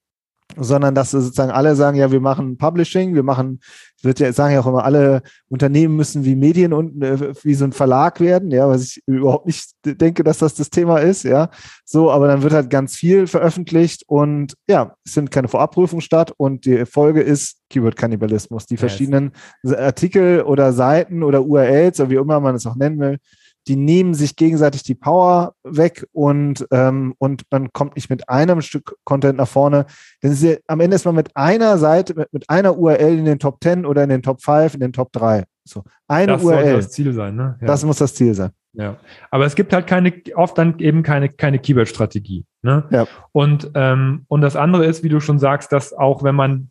sondern 0.55 0.95
dass 0.95 1.11
sozusagen 1.11 1.51
alle 1.51 1.75
sagen, 1.75 1.97
ja, 1.97 2.11
wir 2.11 2.19
machen 2.19 2.57
Publishing, 2.57 3.13
wir 3.13 3.23
machen, 3.23 3.59
wird 4.01 4.19
ja 4.19 4.31
sagen 4.31 4.53
ja 4.53 4.61
auch 4.61 4.67
immer, 4.67 4.85
alle 4.85 5.21
Unternehmen 5.49 5.95
müssen 5.95 6.23
wie 6.23 6.35
Medien 6.35 6.73
und 6.73 7.03
äh, 7.03 7.33
wie 7.43 7.53
so 7.53 7.65
ein 7.65 7.73
Verlag 7.73 8.19
werden, 8.19 8.51
ja, 8.51 8.67
was 8.67 8.83
ich 8.83 9.03
überhaupt 9.05 9.45
nicht 9.45 9.71
denke, 9.83 10.23
dass 10.23 10.39
das 10.39 10.55
das 10.55 10.69
Thema 10.69 10.99
ist, 10.99 11.23
ja, 11.23 11.49
so, 11.85 12.11
aber 12.11 12.27
dann 12.27 12.43
wird 12.43 12.53
halt 12.53 12.69
ganz 12.69 12.95
viel 12.95 13.27
veröffentlicht 13.27 14.03
und 14.07 14.53
ja, 14.67 14.95
es 15.05 15.13
sind 15.13 15.31
keine 15.31 15.47
Vorabprüfungen 15.47 16.01
statt 16.01 16.31
und 16.37 16.65
die 16.65 16.85
Folge 16.85 17.21
ist 17.21 17.57
Keyword-Kannibalismus. 17.69 18.65
Die 18.65 18.77
verschiedenen 18.77 19.31
yes. 19.63 19.73
Artikel 19.73 20.41
oder 20.43 20.71
Seiten 20.73 21.23
oder 21.23 21.43
URLs 21.43 21.99
oder 21.99 22.09
wie 22.09 22.15
immer 22.15 22.39
man 22.39 22.55
es 22.55 22.65
auch 22.65 22.75
nennen 22.75 22.99
will, 22.99 23.17
die 23.67 23.75
nehmen 23.75 24.13
sich 24.13 24.35
gegenseitig 24.35 24.83
die 24.83 24.95
Power 24.95 25.53
weg 25.63 26.07
und, 26.13 26.65
ähm, 26.71 27.13
und 27.17 27.43
man 27.51 27.71
kommt 27.73 27.95
nicht 27.95 28.09
mit 28.09 28.29
einem 28.29 28.61
Stück 28.61 28.95
Content 29.03 29.37
nach 29.37 29.47
vorne. 29.47 29.85
Denn 30.23 30.33
ja, 30.33 30.55
am 30.67 30.79
Ende 30.79 30.95
ist 30.95 31.05
man 31.05 31.15
mit 31.15 31.35
einer 31.35 31.77
Seite, 31.77 32.15
mit, 32.15 32.31
mit, 32.31 32.49
einer 32.49 32.77
URL 32.77 33.17
in 33.17 33.25
den 33.25 33.39
Top 33.39 33.57
10 33.61 33.85
oder 33.85 34.03
in 34.03 34.09
den 34.09 34.21
Top 34.21 34.41
5, 34.41 34.75
in 34.75 34.79
den 34.79 34.93
Top 34.93 35.11
3. 35.11 35.43
So, 35.65 35.83
eine 36.07 36.33
das 36.33 36.43
URL. 36.43 36.75
Das 36.75 36.85
das 36.85 36.93
Ziel 36.93 37.13
sein, 37.13 37.35
ne? 37.35 37.57
Ja. 37.59 37.67
Das 37.67 37.83
muss 37.83 37.97
das 37.97 38.13
Ziel 38.13 38.33
sein. 38.33 38.51
Ja, 38.73 38.97
aber 39.31 39.45
es 39.45 39.55
gibt 39.55 39.73
halt 39.73 39.87
keine, 39.87 40.13
oft 40.35 40.55
dann 40.57 40.77
eben 40.77 41.01
keine, 41.01 41.29
keine 41.29 41.57
Keyword-Strategie. 41.57 42.45
Ne? 42.61 42.83
Ja. 42.91 43.07
Und, 43.31 43.71
ähm, 43.73 44.25
und 44.27 44.41
das 44.41 44.55
andere 44.55 44.85
ist, 44.85 45.03
wie 45.03 45.09
du 45.09 45.19
schon 45.19 45.39
sagst, 45.39 45.71
dass 45.71 45.93
auch 45.93 46.23
wenn 46.23 46.35
man, 46.35 46.69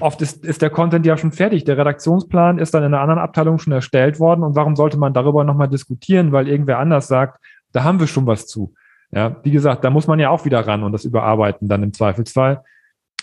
oft 0.00 0.22
ist, 0.22 0.44
ist 0.44 0.62
der 0.62 0.70
Content 0.70 1.06
ja 1.06 1.16
schon 1.16 1.32
fertig, 1.32 1.64
der 1.64 1.78
Redaktionsplan 1.78 2.58
ist 2.58 2.74
dann 2.74 2.82
in 2.82 2.94
einer 2.94 3.00
anderen 3.02 3.20
Abteilung 3.20 3.58
schon 3.58 3.72
erstellt 3.72 4.18
worden 4.18 4.42
und 4.42 4.56
warum 4.56 4.76
sollte 4.76 4.98
man 4.98 5.12
darüber 5.12 5.44
nochmal 5.44 5.68
diskutieren, 5.68 6.32
weil 6.32 6.48
irgendwer 6.48 6.78
anders 6.78 7.08
sagt, 7.08 7.42
da 7.72 7.84
haben 7.84 8.00
wir 8.00 8.06
schon 8.06 8.26
was 8.26 8.46
zu. 8.46 8.74
Ja, 9.10 9.36
wie 9.42 9.50
gesagt, 9.50 9.84
da 9.84 9.90
muss 9.90 10.06
man 10.06 10.18
ja 10.18 10.30
auch 10.30 10.44
wieder 10.44 10.66
ran 10.66 10.82
und 10.82 10.92
das 10.92 11.04
überarbeiten 11.04 11.68
dann 11.68 11.82
im 11.82 11.92
Zweifelsfall. 11.92 12.62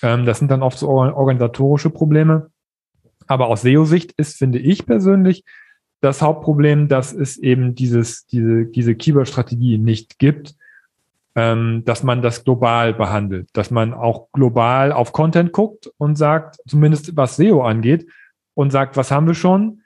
Ähm, 0.02 0.26
das 0.26 0.40
sind 0.40 0.50
dann 0.50 0.64
oft 0.64 0.80
so 0.80 0.90
organisatorische 0.90 1.90
Probleme. 1.90 2.50
Aber 3.28 3.48
aus 3.48 3.62
SEO-Sicht 3.62 4.14
ist, 4.18 4.38
finde 4.38 4.60
ich 4.60 4.86
persönlich, 4.86 5.44
das 6.02 6.22
Hauptproblem, 6.22 6.88
dass 6.88 7.14
es 7.14 7.38
eben 7.38 7.74
dieses, 7.76 8.26
diese, 8.28 8.66
diese 8.66 8.96
Keyword-Strategie 8.96 9.78
nicht 9.78 10.20
gibt, 10.20 10.56
dass 11.38 12.02
man 12.02 12.22
das 12.22 12.46
global 12.46 12.94
behandelt, 12.94 13.50
dass 13.52 13.70
man 13.70 13.94
auch 13.94 14.32
global 14.32 14.94
auf 14.94 15.12
Content 15.12 15.52
guckt 15.52 15.92
und 15.98 16.18
sagt, 16.18 16.60
zumindest 16.66 17.18
was 17.18 17.36
SEO 17.36 17.62
angeht, 17.62 18.08
und 18.56 18.72
sagt, 18.72 18.98
was 18.98 19.12
haben 19.12 19.28
wir 19.28 19.36
schon, 19.36 19.82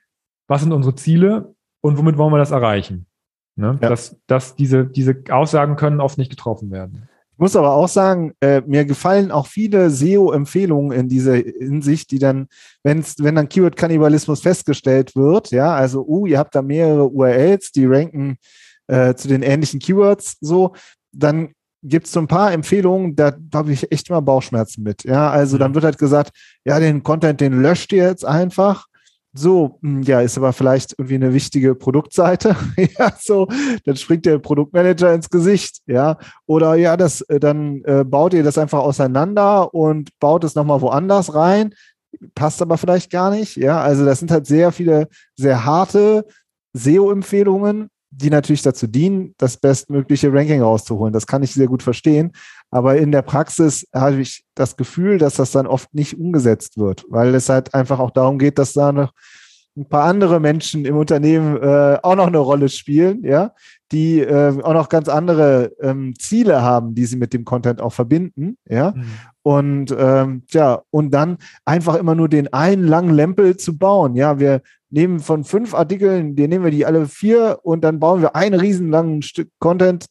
was 0.48 0.62
sind 0.62 0.72
unsere 0.72 0.96
Ziele 0.96 1.54
und 1.82 1.98
womit 1.98 2.18
wollen 2.18 2.32
wir 2.32 2.38
das 2.38 2.52
erreichen. 2.52 3.08
Ne? 3.56 3.78
Ja. 3.82 3.90
Dass, 3.90 4.16
dass 4.28 4.56
diese, 4.56 4.86
diese 4.86 5.22
Aussagen 5.30 5.76
können 5.76 6.00
oft 6.00 6.18
nicht 6.18 6.30
getroffen 6.30 6.72
werden. 6.72 7.10
Ich 7.34 7.40
muss 7.40 7.56
aber 7.56 7.72
auch 7.72 7.88
sagen, 7.88 8.34
äh, 8.42 8.62
mir 8.66 8.86
gefallen 8.86 9.32
auch 9.32 9.48
viele 9.48 9.90
SEO-Empfehlungen 9.90 10.92
in 10.92 11.08
dieser 11.08 11.36
Hinsicht, 11.36 12.12
die 12.12 12.20
dann, 12.20 12.48
wenn's, 12.84 13.16
wenn 13.20 13.36
dann 13.36 13.48
Keyword-Kannibalismus 13.48 14.42
festgestellt 14.42 15.16
wird, 15.16 15.52
ja, 15.52 15.74
also, 15.74 16.06
uh, 16.06 16.26
ihr 16.26 16.38
habt 16.38 16.54
da 16.54 16.62
mehrere 16.62 17.08
URLs, 17.08 17.72
die 17.72 17.86
ranken 17.86 18.38
äh, 18.88 19.16
zu 19.16 19.30
den 19.30 19.42
ähnlichen 19.42 19.80
Keywords 19.80 20.38
so, 20.42 20.74
dann 21.12 21.54
gibt 21.82 22.08
es 22.08 22.12
so 22.12 22.20
ein 22.20 22.28
paar 22.28 22.52
Empfehlungen, 22.52 23.16
da 23.16 23.34
habe 23.54 23.72
ich 23.72 23.92
echt 23.92 24.10
mal 24.10 24.20
Bauchschmerzen 24.20 24.84
mit. 24.84 25.04
Ja, 25.06 25.30
also 25.30 25.58
dann 25.58 25.74
wird 25.74 25.86
halt 25.86 25.98
gesagt, 25.98 26.32
ja, 26.66 26.80
den 26.80 27.04
Content, 27.04 27.40
den 27.40 27.62
löscht 27.62 27.94
ihr 27.94 28.04
jetzt 28.04 28.26
einfach 28.26 28.88
so, 29.34 29.78
hm, 29.82 30.02
ja, 30.02 30.22
ist 30.22 30.38
aber 30.38 30.54
vielleicht 30.54 30.94
irgendwie 30.98 31.16
eine 31.16 31.34
wichtige 31.34 31.76
Produktseite. 31.76 32.56
ja, 32.98 33.14
so, 33.20 33.48
dann 33.86 33.96
springt 33.96 34.26
der 34.26 34.40
Produktmanager 34.40 35.14
ins 35.14 35.30
Gesicht, 35.30 35.82
ja. 35.86 36.18
Oder 36.48 36.76
ja, 36.76 36.98
das, 36.98 37.22
äh, 37.22 37.40
dann 37.40 37.84
äh, 37.84 38.04
baut 38.04 38.34
ihr 38.34 38.44
das 38.44 38.58
einfach 38.58 38.80
auseinander 38.80 39.74
und 39.74 40.10
baut 40.20 40.44
es 40.44 40.56
nochmal 40.56 40.82
woanders 40.82 41.34
rein. 41.36 41.74
passt 42.36 42.62
aber 42.62 42.78
vielleicht 42.78 43.12
gar 43.12 43.30
nicht. 43.32 43.56
Ja, 43.56 43.82
also 43.82 44.04
das 44.04 44.20
sind 44.20 44.32
halt 44.32 44.48
sehr 44.48 44.72
viele 44.72 45.08
sehr 45.36 45.64
harte 45.64 46.26
SEO-Empfehlungen, 46.74 47.90
die 48.12 48.30
natürlich 48.30 48.64
dazu 48.64 48.88
dienen, 48.88 49.36
das 49.38 49.58
bestmögliche 49.58 50.34
Ranking 50.34 50.62
rauszuholen. 50.62 51.14
Das 51.14 51.28
kann 51.28 51.44
ich 51.44 51.54
sehr 51.54 51.68
gut 51.68 51.84
verstehen. 51.84 52.32
Aber 52.72 52.98
in 52.98 53.12
der 53.12 53.22
Praxis 53.22 53.88
habe 53.94 54.22
ich 54.22 54.46
das 54.56 54.78
Gefühl, 54.78 55.18
dass 55.18 55.36
das 55.36 55.52
dann 55.52 55.68
oft 55.68 55.94
nicht 55.94 56.18
umgesetzt 56.18 56.78
wird, 56.78 57.06
weil 57.10 57.34
es 57.36 57.50
halt 57.50 57.74
einfach 57.74 58.00
auch 58.00 58.12
darum 58.12 58.40
geht, 58.40 58.58
dass 58.58 58.74
da 58.74 58.92
noch 58.92 59.14
ein 59.80 59.86
paar 59.88 60.04
andere 60.04 60.40
Menschen 60.40 60.86
im 60.86 60.98
Unternehmen 60.98 61.58
äh, 61.58 61.98
auch 62.04 62.16
noch 62.16 62.28
eine 62.28 62.38
Rolle 62.38 62.68
spielen, 62.70 63.24
ja, 63.24 63.54
die 63.92 64.20
äh, 64.20 64.62
auch 64.62 64.74
noch 64.74 64.90
ganz 64.90 65.08
andere 65.08 65.72
ähm, 65.80 66.14
Ziele 66.20 66.62
haben, 66.62 66.96
die 66.96 67.06
sie 67.06 67.16
mit 67.16 67.34
dem 67.34 67.46
Content 67.46 67.82
auch 67.82 67.94
verbinden, 67.94 68.58
ja. 68.68 68.92
Mhm. 68.92 69.04
Und 69.42 69.96
ähm, 69.98 70.44
ja, 70.50 70.82
und 70.92 71.12
dann 71.12 71.38
einfach 71.66 71.96
immer 71.96 72.14
nur 72.14 72.30
den 72.30 72.52
einen 72.54 72.86
langen 72.86 73.14
Lempel 73.14 73.58
zu 73.58 73.78
bauen. 73.78 74.16
Ja, 74.16 74.38
wir 74.38 74.62
nehmen 74.90 75.20
von 75.20 75.44
fünf 75.44 75.74
Artikeln, 75.74 76.36
die 76.36 76.48
nehmen 76.48 76.66
wir 76.66 76.72
die 76.72 76.86
alle 76.86 77.08
vier 77.08 77.60
und 77.64 77.84
dann 77.84 78.00
bauen 78.00 78.22
wir 78.22 78.36
einen 78.36 78.60
riesenlangen 78.60 79.22
Stück 79.22 79.50
Content. 79.60 80.06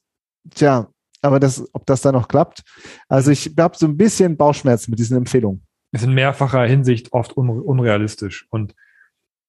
Tja, 0.55 0.89
aber 1.21 1.39
das, 1.39 1.63
ob 1.73 1.85
das 1.87 2.01
dann 2.01 2.15
noch 2.15 2.27
klappt. 2.27 2.63
Also 3.09 3.31
ich 3.31 3.53
habe 3.59 3.77
so 3.77 3.87
ein 3.87 3.97
bisschen 3.97 4.37
Bauchschmerzen 4.37 4.91
mit 4.91 4.99
diesen 4.99 5.17
Empfehlungen. 5.17 5.63
Ist 5.93 6.05
in 6.05 6.15
mehrfacher 6.15 6.65
Hinsicht 6.65 7.13
oft 7.13 7.37
unrealistisch 7.37 8.47
und 8.51 8.75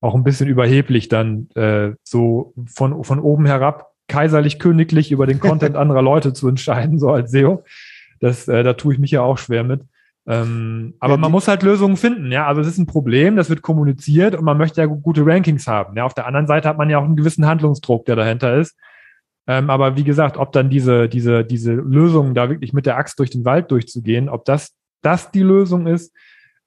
auch 0.02 0.16
ein 0.16 0.24
bisschen 0.24 0.48
überheblich, 0.48 1.10
dann 1.10 1.50
äh, 1.56 1.92
so 2.04 2.54
von, 2.68 3.04
von 3.04 3.20
oben 3.20 3.46
herab 3.46 3.92
kaiserlich-königlich 4.08 5.12
über 5.12 5.28
den 5.28 5.40
Content 5.40 5.76
anderer 5.78 6.02
Leute 6.02 6.34
zu 6.34 6.48
entscheiden, 6.48 7.00
so 7.00 7.10
als 7.10 7.32
SEO. 7.32 7.64
Das, 8.20 8.48
äh, 8.48 8.64
da 8.64 8.74
tue 8.74 8.94
ich 8.94 9.00
mich 9.00 9.12
ja 9.12 9.22
auch 9.22 9.38
schwer 9.38 9.64
mit. 9.64 9.82
Ähm, 10.28 10.94
aber 11.00 11.14
ja, 11.14 11.18
man 11.18 11.32
muss 11.32 11.48
halt 11.48 11.64
Lösungen 11.64 11.98
finden, 11.98 12.32
ja. 12.32 12.46
Also 12.46 12.62
es 12.62 12.68
ist 12.68 12.78
ein 12.78 12.86
Problem, 12.86 13.36
das 13.36 13.50
wird 13.50 13.62
kommuniziert 13.62 14.36
und 14.36 14.44
man 14.44 14.58
möchte 14.58 14.82
ja 14.82 14.88
gute 14.88 15.26
Rankings 15.26 15.68
haben. 15.68 15.96
Ja, 15.96 16.04
auf 16.04 16.14
der 16.14 16.28
anderen 16.28 16.48
Seite 16.48 16.68
hat 16.70 16.78
man 16.78 16.90
ja 16.90 17.00
auch 17.00 17.06
einen 17.06 17.16
gewissen 17.16 17.46
Handlungsdruck, 17.46 18.06
der 18.06 18.16
dahinter 18.16 18.58
ist. 18.58 18.78
Ähm, 19.48 19.70
aber 19.70 19.98
wie 19.98 20.04
gesagt, 20.04 20.38
ob 20.38 20.52
dann 20.52 20.70
diese, 20.70 21.10
diese, 21.10 21.44
diese 21.44 21.74
Lösung, 21.74 22.36
da 22.36 22.50
wirklich 22.50 22.74
mit 22.74 22.86
der 22.86 22.98
Axt 22.98 23.18
durch 23.20 23.32
den 23.32 23.46
Wald 23.46 23.72
durchzugehen, 23.72 24.30
ob 24.30 24.46
das, 24.46 24.76
das 25.02 25.32
die 25.32 25.42
Lösung 25.42 25.88
ist, 25.88 26.14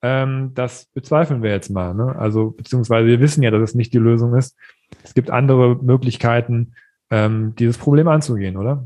ähm, 0.03 0.53
das 0.55 0.87
bezweifeln 0.95 1.43
wir 1.43 1.51
jetzt 1.51 1.71
mal. 1.71 1.95
Ne? 1.95 2.15
Also, 2.17 2.51
beziehungsweise 2.51 3.07
wir 3.07 3.21
wissen 3.21 3.43
ja, 3.43 3.51
dass 3.51 3.71
es 3.71 3.75
nicht 3.75 3.93
die 3.93 3.99
Lösung 3.99 4.35
ist. 4.35 4.57
Es 5.03 5.15
gibt 5.15 5.31
andere 5.31 5.77
Möglichkeiten, 5.77 6.75
ähm, 7.11 7.55
dieses 7.59 7.79
Problem 7.79 8.09
anzugehen, 8.09 8.57
oder? 8.57 8.85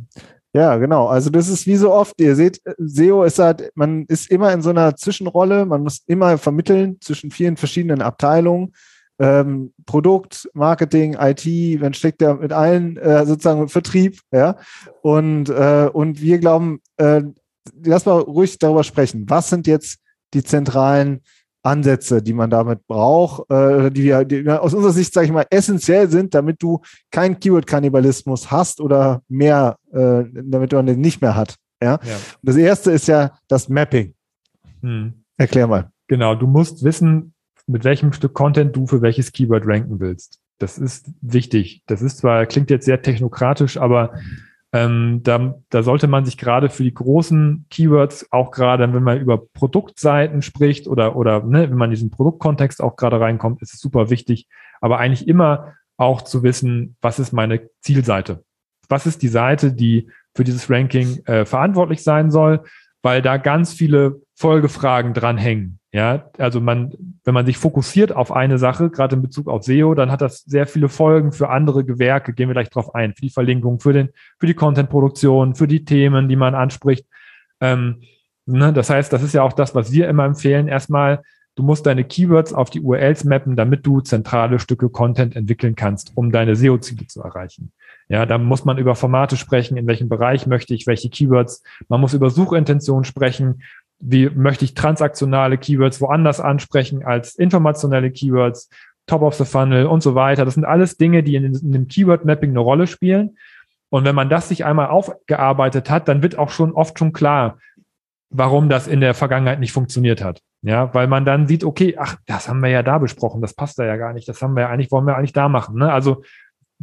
Ja, 0.52 0.76
genau. 0.76 1.06
Also 1.06 1.28
das 1.28 1.48
ist 1.48 1.66
wie 1.66 1.76
so 1.76 1.92
oft, 1.92 2.18
ihr 2.18 2.34
seht, 2.34 2.62
SEO 2.78 3.24
ist 3.24 3.38
halt, 3.38 3.70
man 3.74 4.06
ist 4.06 4.30
immer 4.30 4.52
in 4.54 4.62
so 4.62 4.70
einer 4.70 4.96
Zwischenrolle, 4.96 5.66
man 5.66 5.82
muss 5.82 6.02
immer 6.06 6.38
vermitteln 6.38 6.96
zwischen 7.00 7.30
vielen 7.30 7.58
verschiedenen 7.58 8.00
Abteilungen 8.00 8.72
ähm, 9.18 9.72
Produkt, 9.86 10.48
Marketing, 10.54 11.16
IT, 11.18 11.80
man 11.80 11.94
steckt 11.94 12.20
ja 12.22 12.34
mit 12.34 12.52
allen 12.52 12.96
äh, 12.96 13.24
sozusagen 13.26 13.68
Vertrieb, 13.68 14.20
ja. 14.32 14.56
Und, 15.02 15.48
äh, 15.48 15.88
und 15.92 16.20
wir 16.20 16.38
glauben, 16.38 16.80
äh, 16.96 17.22
lass 17.82 18.06
mal 18.06 18.18
ruhig 18.18 18.58
darüber 18.58 18.84
sprechen. 18.84 19.24
Was 19.28 19.48
sind 19.48 19.66
jetzt 19.66 19.98
die 20.34 20.42
zentralen 20.42 21.22
Ansätze, 21.62 22.22
die 22.22 22.32
man 22.32 22.48
damit 22.48 22.86
braucht, 22.86 23.50
äh, 23.50 23.90
die, 23.90 24.04
wir, 24.04 24.24
die 24.24 24.48
aus 24.48 24.72
unserer 24.72 24.92
Sicht, 24.92 25.12
sage 25.12 25.26
ich 25.26 25.32
mal, 25.32 25.46
essentiell 25.50 26.08
sind, 26.08 26.32
damit 26.32 26.62
du 26.62 26.80
keinen 27.10 27.40
Keyword-Kannibalismus 27.40 28.50
hast 28.50 28.80
oder 28.80 29.22
mehr, 29.28 29.76
äh, 29.92 30.24
damit 30.32 30.72
man 30.72 30.86
den 30.86 31.00
nicht 31.00 31.20
mehr 31.20 31.34
hat. 31.34 31.56
Ja? 31.82 31.98
ja. 32.02 32.16
Das 32.42 32.56
erste 32.56 32.92
ist 32.92 33.08
ja 33.08 33.36
das 33.48 33.68
Mapping. 33.68 34.14
Hm. 34.80 35.24
Erklär 35.36 35.66
mal. 35.66 35.90
Genau, 36.06 36.34
du 36.36 36.46
musst 36.46 36.84
wissen, 36.84 37.34
mit 37.66 37.84
welchem 37.84 38.12
Stück 38.12 38.32
Content 38.32 38.74
du 38.76 38.86
für 38.86 39.02
welches 39.02 39.32
Keyword 39.32 39.66
ranken 39.66 39.98
willst. 39.98 40.38
Das 40.58 40.78
ist 40.78 41.10
wichtig. 41.20 41.82
Das 41.86 42.00
ist 42.00 42.18
zwar, 42.18 42.46
klingt 42.46 42.70
jetzt 42.70 42.86
sehr 42.86 43.02
technokratisch, 43.02 43.76
aber 43.76 44.14
ähm, 44.76 45.20
da, 45.22 45.54
da 45.70 45.82
sollte 45.82 46.06
man 46.06 46.26
sich 46.26 46.36
gerade 46.36 46.68
für 46.68 46.82
die 46.82 46.92
großen 46.92 47.66
Keywords, 47.70 48.30
auch 48.30 48.50
gerade 48.50 48.92
wenn 48.92 49.02
man 49.02 49.20
über 49.20 49.38
Produktseiten 49.38 50.42
spricht 50.42 50.86
oder, 50.86 51.16
oder 51.16 51.42
ne, 51.42 51.70
wenn 51.70 51.78
man 51.78 51.90
in 51.90 51.94
diesen 51.94 52.10
Produktkontext 52.10 52.82
auch 52.82 52.96
gerade 52.96 53.18
reinkommt, 53.18 53.62
ist 53.62 53.72
es 53.72 53.80
super 53.80 54.10
wichtig, 54.10 54.46
aber 54.82 54.98
eigentlich 54.98 55.26
immer 55.26 55.74
auch 55.96 56.20
zu 56.20 56.42
wissen, 56.42 56.96
was 57.00 57.18
ist 57.18 57.32
meine 57.32 57.70
Zielseite? 57.80 58.44
Was 58.88 59.06
ist 59.06 59.22
die 59.22 59.28
Seite, 59.28 59.72
die 59.72 60.10
für 60.34 60.44
dieses 60.44 60.68
Ranking 60.68 61.24
äh, 61.24 61.46
verantwortlich 61.46 62.02
sein 62.02 62.30
soll? 62.30 62.62
Weil 63.02 63.22
da 63.22 63.38
ganz 63.38 63.72
viele 63.72 64.20
Folgefragen 64.34 65.14
dranhängen. 65.14 65.78
Ja, 65.96 66.28
also 66.36 66.60
man, 66.60 66.92
wenn 67.24 67.32
man 67.32 67.46
sich 67.46 67.56
fokussiert 67.56 68.14
auf 68.14 68.30
eine 68.30 68.58
Sache, 68.58 68.90
gerade 68.90 69.16
in 69.16 69.22
Bezug 69.22 69.48
auf 69.48 69.64
SEO, 69.64 69.94
dann 69.94 70.12
hat 70.12 70.20
das 70.20 70.42
sehr 70.42 70.66
viele 70.66 70.90
Folgen 70.90 71.32
für 71.32 71.48
andere 71.48 71.86
Gewerke. 71.86 72.34
Gehen 72.34 72.50
wir 72.50 72.52
gleich 72.52 72.68
drauf 72.68 72.94
ein. 72.94 73.14
Für 73.14 73.22
die 73.22 73.30
Verlinkung, 73.30 73.80
für 73.80 73.94
den, 73.94 74.10
für 74.38 74.46
die 74.46 74.52
Content-Produktion, 74.52 75.54
für 75.54 75.66
die 75.66 75.86
Themen, 75.86 76.28
die 76.28 76.36
man 76.36 76.54
anspricht. 76.54 77.06
Ähm, 77.62 78.02
ne, 78.44 78.74
das 78.74 78.90
heißt, 78.90 79.10
das 79.10 79.22
ist 79.22 79.32
ja 79.32 79.42
auch 79.42 79.54
das, 79.54 79.74
was 79.74 79.90
wir 79.90 80.06
immer 80.06 80.26
empfehlen. 80.26 80.68
Erstmal, 80.68 81.22
du 81.54 81.62
musst 81.62 81.86
deine 81.86 82.04
Keywords 82.04 82.52
auf 82.52 82.68
die 82.68 82.82
URLs 82.82 83.24
mappen, 83.24 83.56
damit 83.56 83.86
du 83.86 84.02
zentrale 84.02 84.58
Stücke 84.58 84.90
Content 84.90 85.34
entwickeln 85.34 85.76
kannst, 85.76 86.12
um 86.14 86.30
deine 86.30 86.56
SEO-Ziele 86.56 87.06
zu 87.06 87.22
erreichen. 87.22 87.72
Ja, 88.10 88.26
da 88.26 88.36
muss 88.36 88.66
man 88.66 88.76
über 88.76 88.96
Formate 88.96 89.38
sprechen, 89.38 89.78
in 89.78 89.86
welchem 89.86 90.10
Bereich 90.10 90.46
möchte 90.46 90.74
ich 90.74 90.86
welche 90.86 91.08
Keywords. 91.08 91.62
Man 91.88 92.02
muss 92.02 92.12
über 92.12 92.28
Suchintention 92.28 93.04
sprechen 93.04 93.62
wie 93.98 94.28
möchte 94.30 94.64
ich 94.64 94.74
transaktionale 94.74 95.58
Keywords 95.58 96.00
woanders 96.00 96.40
ansprechen 96.40 97.04
als 97.04 97.34
informationelle 97.34 98.10
Keywords, 98.10 98.68
Top 99.06 99.22
of 99.22 99.34
the 99.34 99.44
Funnel 99.44 99.86
und 99.86 100.02
so 100.02 100.14
weiter. 100.14 100.44
Das 100.44 100.54
sind 100.54 100.64
alles 100.64 100.96
Dinge, 100.96 101.22
die 101.22 101.36
in, 101.36 101.44
in 101.44 101.72
dem 101.72 101.88
Keyword 101.88 102.24
Mapping 102.24 102.50
eine 102.50 102.60
Rolle 102.60 102.86
spielen. 102.86 103.36
Und 103.88 104.04
wenn 104.04 104.16
man 104.16 104.28
das 104.28 104.48
sich 104.48 104.64
einmal 104.64 104.88
aufgearbeitet 104.88 105.90
hat, 105.90 106.08
dann 106.08 106.22
wird 106.22 106.38
auch 106.38 106.50
schon 106.50 106.72
oft 106.72 106.98
schon 106.98 107.12
klar, 107.12 107.58
warum 108.30 108.68
das 108.68 108.88
in 108.88 109.00
der 109.00 109.14
Vergangenheit 109.14 109.60
nicht 109.60 109.72
funktioniert 109.72 110.22
hat. 110.22 110.42
Ja, 110.62 110.92
weil 110.92 111.06
man 111.06 111.24
dann 111.24 111.46
sieht, 111.46 111.62
okay, 111.62 111.96
ach, 111.96 112.16
das 112.26 112.48
haben 112.48 112.60
wir 112.60 112.70
ja 112.70 112.82
da 112.82 112.98
besprochen, 112.98 113.40
das 113.40 113.54
passt 113.54 113.78
da 113.78 113.84
ja 113.84 113.96
gar 113.96 114.12
nicht, 114.12 114.28
das 114.28 114.42
haben 114.42 114.54
wir 114.56 114.62
ja 114.62 114.68
eigentlich, 114.68 114.90
wollen 114.90 115.06
wir 115.06 115.16
eigentlich 115.16 115.32
da 115.32 115.48
machen. 115.48 115.78
Ne? 115.78 115.92
Also 115.92 116.24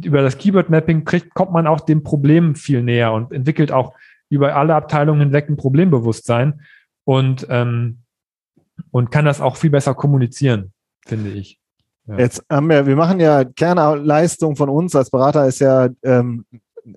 über 0.02 0.22
das 0.22 0.38
Keyword 0.38 0.70
Mapping 0.70 1.04
kriegt, 1.04 1.34
kommt 1.34 1.52
man 1.52 1.66
auch 1.66 1.80
dem 1.80 2.02
Problem 2.02 2.54
viel 2.54 2.82
näher 2.82 3.12
und 3.12 3.30
entwickelt 3.32 3.72
auch 3.72 3.92
über 4.30 4.56
alle 4.56 4.74
Abteilungen 4.74 5.20
hinweg 5.20 5.50
ein 5.50 5.56
Problembewusstsein 5.56 6.62
und, 7.04 7.46
ähm, 7.50 7.98
und 8.90 9.10
kann 9.10 9.24
das 9.24 9.40
auch 9.40 9.56
viel 9.56 9.70
besser 9.70 9.94
kommunizieren, 9.94 10.72
finde 11.06 11.30
ich. 11.30 11.60
Ja. 12.06 12.18
Jetzt 12.18 12.44
haben 12.50 12.68
wir, 12.68 12.86
wir 12.86 12.96
machen 12.96 13.20
ja 13.20 13.44
Kernleistung 13.44 14.56
von 14.56 14.68
uns 14.68 14.94
als 14.94 15.10
Berater 15.10 15.46
ist 15.46 15.60
ja, 15.60 15.88
ähm, 16.02 16.44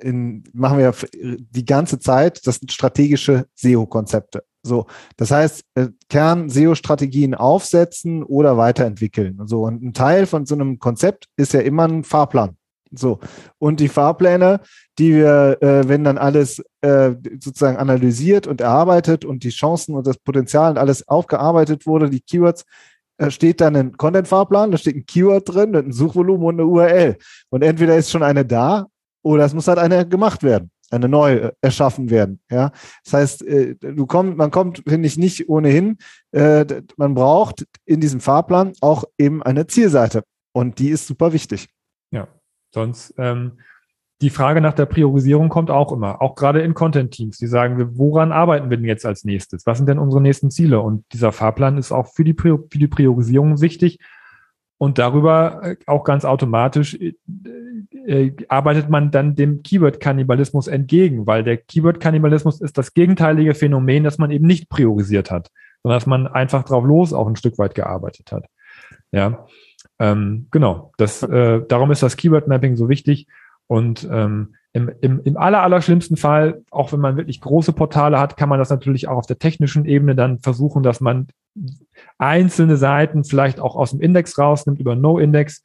in, 0.02 0.44
machen 0.54 0.80
wir 0.80 0.94
die 1.14 1.66
ganze 1.66 2.00
Zeit, 2.00 2.46
das 2.46 2.58
sind 2.58 2.72
strategische 2.72 3.46
SEO-Konzepte. 3.56 4.44
So, 4.64 4.86
das 5.16 5.32
heißt, 5.32 5.64
äh, 5.76 5.88
Kern-SEO-Strategien 6.10 7.36
aufsetzen 7.36 8.24
oder 8.24 8.58
weiterentwickeln. 8.58 9.40
So, 9.46 9.64
und 9.64 9.82
ein 9.82 9.94
Teil 9.94 10.26
von 10.26 10.46
so 10.46 10.56
einem 10.56 10.78
Konzept 10.80 11.28
ist 11.38 11.54
ja 11.54 11.62
immer 11.62 11.88
ein 11.88 12.04
Fahrplan. 12.04 12.57
So, 12.92 13.20
und 13.58 13.80
die 13.80 13.88
Fahrpläne, 13.88 14.62
die 14.98 15.16
wir, 15.16 15.58
äh, 15.62 15.88
wenn 15.88 16.04
dann 16.04 16.18
alles 16.18 16.64
äh, 16.82 17.12
sozusagen 17.40 17.78
analysiert 17.78 18.48
und 18.48 18.62
erarbeitet 18.62 19.26
und 19.26 19.44
die 19.44 19.50
Chancen 19.50 19.96
und 19.96 20.08
das 20.08 20.18
Potenzial 20.18 20.72
und 20.72 20.78
alles 20.78 21.08
aufgearbeitet 21.08 21.86
wurde, 21.86 22.10
die 22.10 22.22
Keywords, 22.22 22.66
äh, 23.18 23.32
steht 23.32 23.62
dann 23.62 23.76
ein 23.76 23.98
Content-Fahrplan, 23.98 24.72
da 24.72 24.78
steht 24.78 24.96
ein 24.96 25.06
Keyword 25.06 25.54
drin, 25.54 25.76
ein 25.76 25.92
Suchvolumen 25.92 26.46
und 26.46 26.56
eine 26.56 26.66
URL. 26.66 27.18
Und 27.50 27.64
entweder 27.64 27.98
ist 27.98 28.12
schon 28.12 28.24
eine 28.24 28.46
da 28.46 28.88
oder 29.24 29.46
es 29.46 29.54
muss 29.54 29.68
halt 29.68 29.80
eine 29.80 30.08
gemacht 30.08 30.44
werden, 30.44 30.72
eine 30.92 31.10
neue 31.10 31.42
äh, 31.42 31.52
erschaffen 31.62 32.10
werden. 32.10 32.40
Ja, 32.52 32.72
das 33.04 33.14
heißt, 33.14 33.46
äh, 33.46 33.76
du 33.76 34.06
kommst, 34.06 34.38
man 34.38 34.52
kommt, 34.52 34.84
finde 34.88 35.08
ich, 35.08 35.18
nicht 35.18 35.50
ohnehin. 35.50 35.98
Äh, 36.32 36.66
man 36.96 37.16
braucht 37.16 37.66
in 37.86 38.02
diesem 38.02 38.20
Fahrplan 38.20 38.74
auch 38.82 39.04
eben 39.18 39.42
eine 39.42 39.66
Zielseite 39.68 40.24
und 40.54 40.80
die 40.80 40.90
ist 40.90 41.08
super 41.08 41.34
wichtig. 41.34 41.68
Ja, 42.12 42.28
sonst 42.78 43.14
ähm, 43.18 43.54
die 44.22 44.30
Frage 44.30 44.62
nach 44.62 44.74
der 44.74 44.86
Priorisierung 44.86 45.50
kommt 45.50 45.70
auch 45.70 45.92
immer, 45.92 46.22
auch 46.22 46.36
gerade 46.36 46.62
in 46.62 46.74
Content-Teams. 46.74 47.38
Die 47.38 47.48
sagen, 47.48 47.98
woran 47.98 48.32
arbeiten 48.32 48.70
wir 48.70 48.78
denn 48.78 48.86
jetzt 48.86 49.06
als 49.06 49.24
nächstes? 49.24 49.66
Was 49.66 49.78
sind 49.78 49.88
denn 49.88 50.00
unsere 50.00 50.22
nächsten 50.22 50.50
Ziele? 50.50 50.80
Und 50.80 51.06
dieser 51.14 51.32
Fahrplan 51.32 51.78
ist 51.78 51.92
auch 51.92 52.08
für 52.14 52.24
die, 52.24 52.36
für 52.36 52.60
die 52.74 52.88
Priorisierung 52.88 53.62
wichtig. 53.62 54.00
Und 54.80 55.00
darüber 55.00 55.62
äh, 55.64 55.76
auch 55.88 56.04
ganz 56.04 56.24
automatisch 56.24 56.96
äh, 56.96 57.14
äh, 58.06 58.36
arbeitet 58.48 58.90
man 58.90 59.12
dann 59.12 59.36
dem 59.36 59.64
Keyword-Kannibalismus 59.64 60.68
entgegen, 60.68 61.26
weil 61.26 61.44
der 61.44 61.58
Keyword-Kannibalismus 61.58 62.62
ist 62.62 62.78
das 62.78 62.94
gegenteilige 62.94 63.56
Phänomen, 63.56 64.04
dass 64.04 64.20
man 64.20 64.32
eben 64.32 64.46
nicht 64.46 64.70
priorisiert 64.70 65.32
hat, 65.32 65.50
sondern 65.82 65.98
dass 65.98 66.06
man 66.06 66.28
einfach 66.28 66.64
drauf 66.64 66.86
los 66.86 67.12
auch 67.14 67.28
ein 67.28 67.36
Stück 67.36 67.58
weit 67.58 67.74
gearbeitet 67.74 68.32
hat. 68.32 68.46
Ja, 69.12 69.48
ähm, 70.00 70.48
genau. 70.52 70.92
Das, 70.98 71.24
äh, 71.24 71.62
darum 71.68 71.92
ist 71.92 72.04
das 72.04 72.18
Keyword-Mapping 72.18 72.76
so 72.76 72.90
wichtig. 72.90 73.28
Und 73.68 74.08
ähm, 74.12 74.56
im, 74.74 74.92
im, 75.02 75.22
im 75.24 75.38
aller, 75.38 75.64
aller 75.64 75.82
schlimmsten 75.82 76.18
Fall, 76.18 76.62
auch 76.72 76.94
wenn 76.94 77.00
man 77.00 77.18
wirklich 77.18 77.42
große 77.42 77.74
Portale 77.74 78.20
hat, 78.20 78.38
kann 78.38 78.50
man 78.50 78.60
das 78.60 78.70
natürlich 78.70 79.08
auch 79.08 79.18
auf 79.18 79.26
der 79.26 79.40
technischen 79.40 79.86
Ebene 79.86 80.16
dann 80.16 80.40
versuchen, 80.40 80.84
dass 80.84 81.02
man 81.02 81.28
einzelne 82.18 82.78
Seiten 82.78 83.24
vielleicht 83.24 83.60
auch 83.60 83.76
aus 83.76 83.92
dem 83.92 84.02
Index 84.02 84.38
rausnimmt 84.38 84.80
über 84.80 84.96
No-Index. 84.96 85.64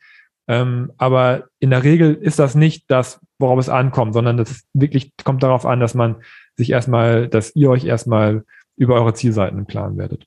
Ähm, 0.48 0.92
aber 0.96 1.44
in 1.60 1.70
der 1.70 1.84
Regel 1.84 2.14
ist 2.14 2.38
das 2.38 2.54
nicht 2.54 2.90
das, 2.90 3.20
worauf 3.38 3.58
es 3.58 3.68
ankommt, 3.68 4.14
sondern 4.14 4.36
das 4.38 4.64
wirklich 4.72 5.12
kommt 5.24 5.42
darauf 5.42 5.66
an, 5.66 5.78
dass 5.78 5.94
man 5.94 6.16
sich 6.56 6.70
erstmal, 6.70 7.28
dass 7.28 7.54
ihr 7.54 7.70
euch 7.70 7.84
erstmal 7.84 8.44
über 8.76 8.94
eure 8.94 9.14
Zielseiten 9.14 9.58
im 9.58 9.66
Klaren 9.66 9.98
werdet. 9.98 10.26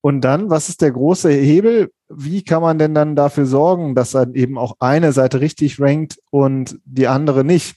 Und 0.00 0.20
dann, 0.22 0.48
was 0.50 0.68
ist 0.68 0.80
der 0.80 0.92
große 0.92 1.30
Hebel? 1.30 1.90
Wie 2.08 2.42
kann 2.42 2.62
man 2.62 2.78
denn 2.78 2.94
dann 2.94 3.16
dafür 3.16 3.46
sorgen, 3.46 3.94
dass 3.94 4.12
dann 4.12 4.34
eben 4.34 4.56
auch 4.56 4.76
eine 4.78 5.12
Seite 5.12 5.40
richtig 5.40 5.80
rankt 5.80 6.18
und 6.30 6.78
die 6.84 7.08
andere 7.08 7.44
nicht? 7.44 7.76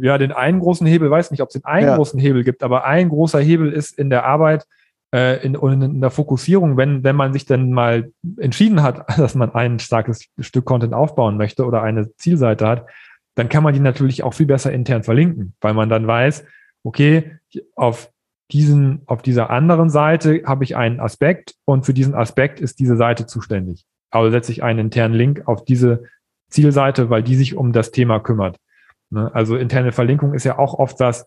Ja, 0.00 0.18
den 0.18 0.32
einen 0.32 0.60
großen 0.60 0.86
Hebel, 0.86 1.10
weiß 1.10 1.30
nicht, 1.30 1.40
ob 1.40 1.48
es 1.48 1.52
den 1.54 1.64
einen 1.64 1.86
ja. 1.88 1.96
großen 1.96 2.18
Hebel 2.18 2.42
gibt, 2.42 2.62
aber 2.62 2.84
ein 2.84 3.08
großer 3.08 3.40
Hebel 3.40 3.72
ist 3.72 3.96
in 3.96 4.10
der 4.10 4.24
Arbeit, 4.24 4.66
äh, 5.14 5.44
in, 5.44 5.54
in 5.54 6.00
der 6.00 6.10
Fokussierung, 6.10 6.76
wenn, 6.76 7.04
wenn 7.04 7.14
man 7.14 7.32
sich 7.32 7.46
dann 7.46 7.70
mal 7.70 8.10
entschieden 8.38 8.82
hat, 8.82 9.06
dass 9.18 9.34
man 9.34 9.54
ein 9.54 9.78
starkes 9.78 10.28
Stück 10.40 10.64
Content 10.64 10.94
aufbauen 10.94 11.36
möchte 11.36 11.64
oder 11.64 11.82
eine 11.82 12.14
Zielseite 12.16 12.66
hat, 12.66 12.86
dann 13.36 13.48
kann 13.48 13.62
man 13.62 13.74
die 13.74 13.80
natürlich 13.80 14.22
auch 14.22 14.34
viel 14.34 14.46
besser 14.46 14.72
intern 14.72 15.04
verlinken, 15.04 15.54
weil 15.60 15.74
man 15.74 15.88
dann 15.88 16.06
weiß, 16.06 16.44
okay, 16.82 17.38
auf 17.74 18.10
diesen, 18.54 19.02
auf 19.06 19.20
dieser 19.20 19.50
anderen 19.50 19.90
Seite 19.90 20.42
habe 20.46 20.62
ich 20.62 20.76
einen 20.76 21.00
Aspekt 21.00 21.56
und 21.64 21.84
für 21.84 21.92
diesen 21.92 22.14
Aspekt 22.14 22.60
ist 22.60 22.78
diese 22.78 22.96
Seite 22.96 23.26
zuständig. 23.26 23.84
Aber 24.10 24.30
setze 24.30 24.52
ich 24.52 24.62
einen 24.62 24.78
internen 24.78 25.14
Link 25.14 25.42
auf 25.46 25.64
diese 25.64 26.04
Zielseite, 26.50 27.10
weil 27.10 27.24
die 27.24 27.34
sich 27.34 27.56
um 27.56 27.72
das 27.72 27.90
Thema 27.90 28.20
kümmert. 28.20 28.58
Ne? 29.10 29.28
Also 29.34 29.56
interne 29.56 29.90
Verlinkung 29.90 30.34
ist 30.34 30.44
ja 30.44 30.56
auch 30.56 30.74
oft 30.74 31.00
das, 31.00 31.26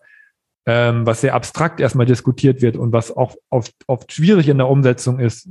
ähm, 0.64 1.04
was 1.06 1.20
sehr 1.20 1.34
abstrakt 1.34 1.80
erstmal 1.80 2.06
diskutiert 2.06 2.62
wird 2.62 2.78
und 2.78 2.94
was 2.94 3.14
auch 3.14 3.36
oft, 3.50 3.74
oft 3.86 4.10
schwierig 4.10 4.48
in 4.48 4.56
der 4.56 4.68
Umsetzung 4.68 5.20
ist, 5.20 5.46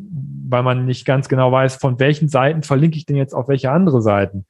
weil 0.49 0.63
man 0.63 0.85
nicht 0.85 1.05
ganz 1.05 1.29
genau 1.29 1.51
weiß, 1.51 1.75
von 1.75 1.99
welchen 1.99 2.27
Seiten 2.27 2.63
verlinke 2.63 2.97
ich 2.97 3.05
denn 3.05 3.17
jetzt 3.17 3.35
auf 3.35 3.47
welche 3.49 3.69
andere 3.69 4.01
Seiten. 4.01 4.47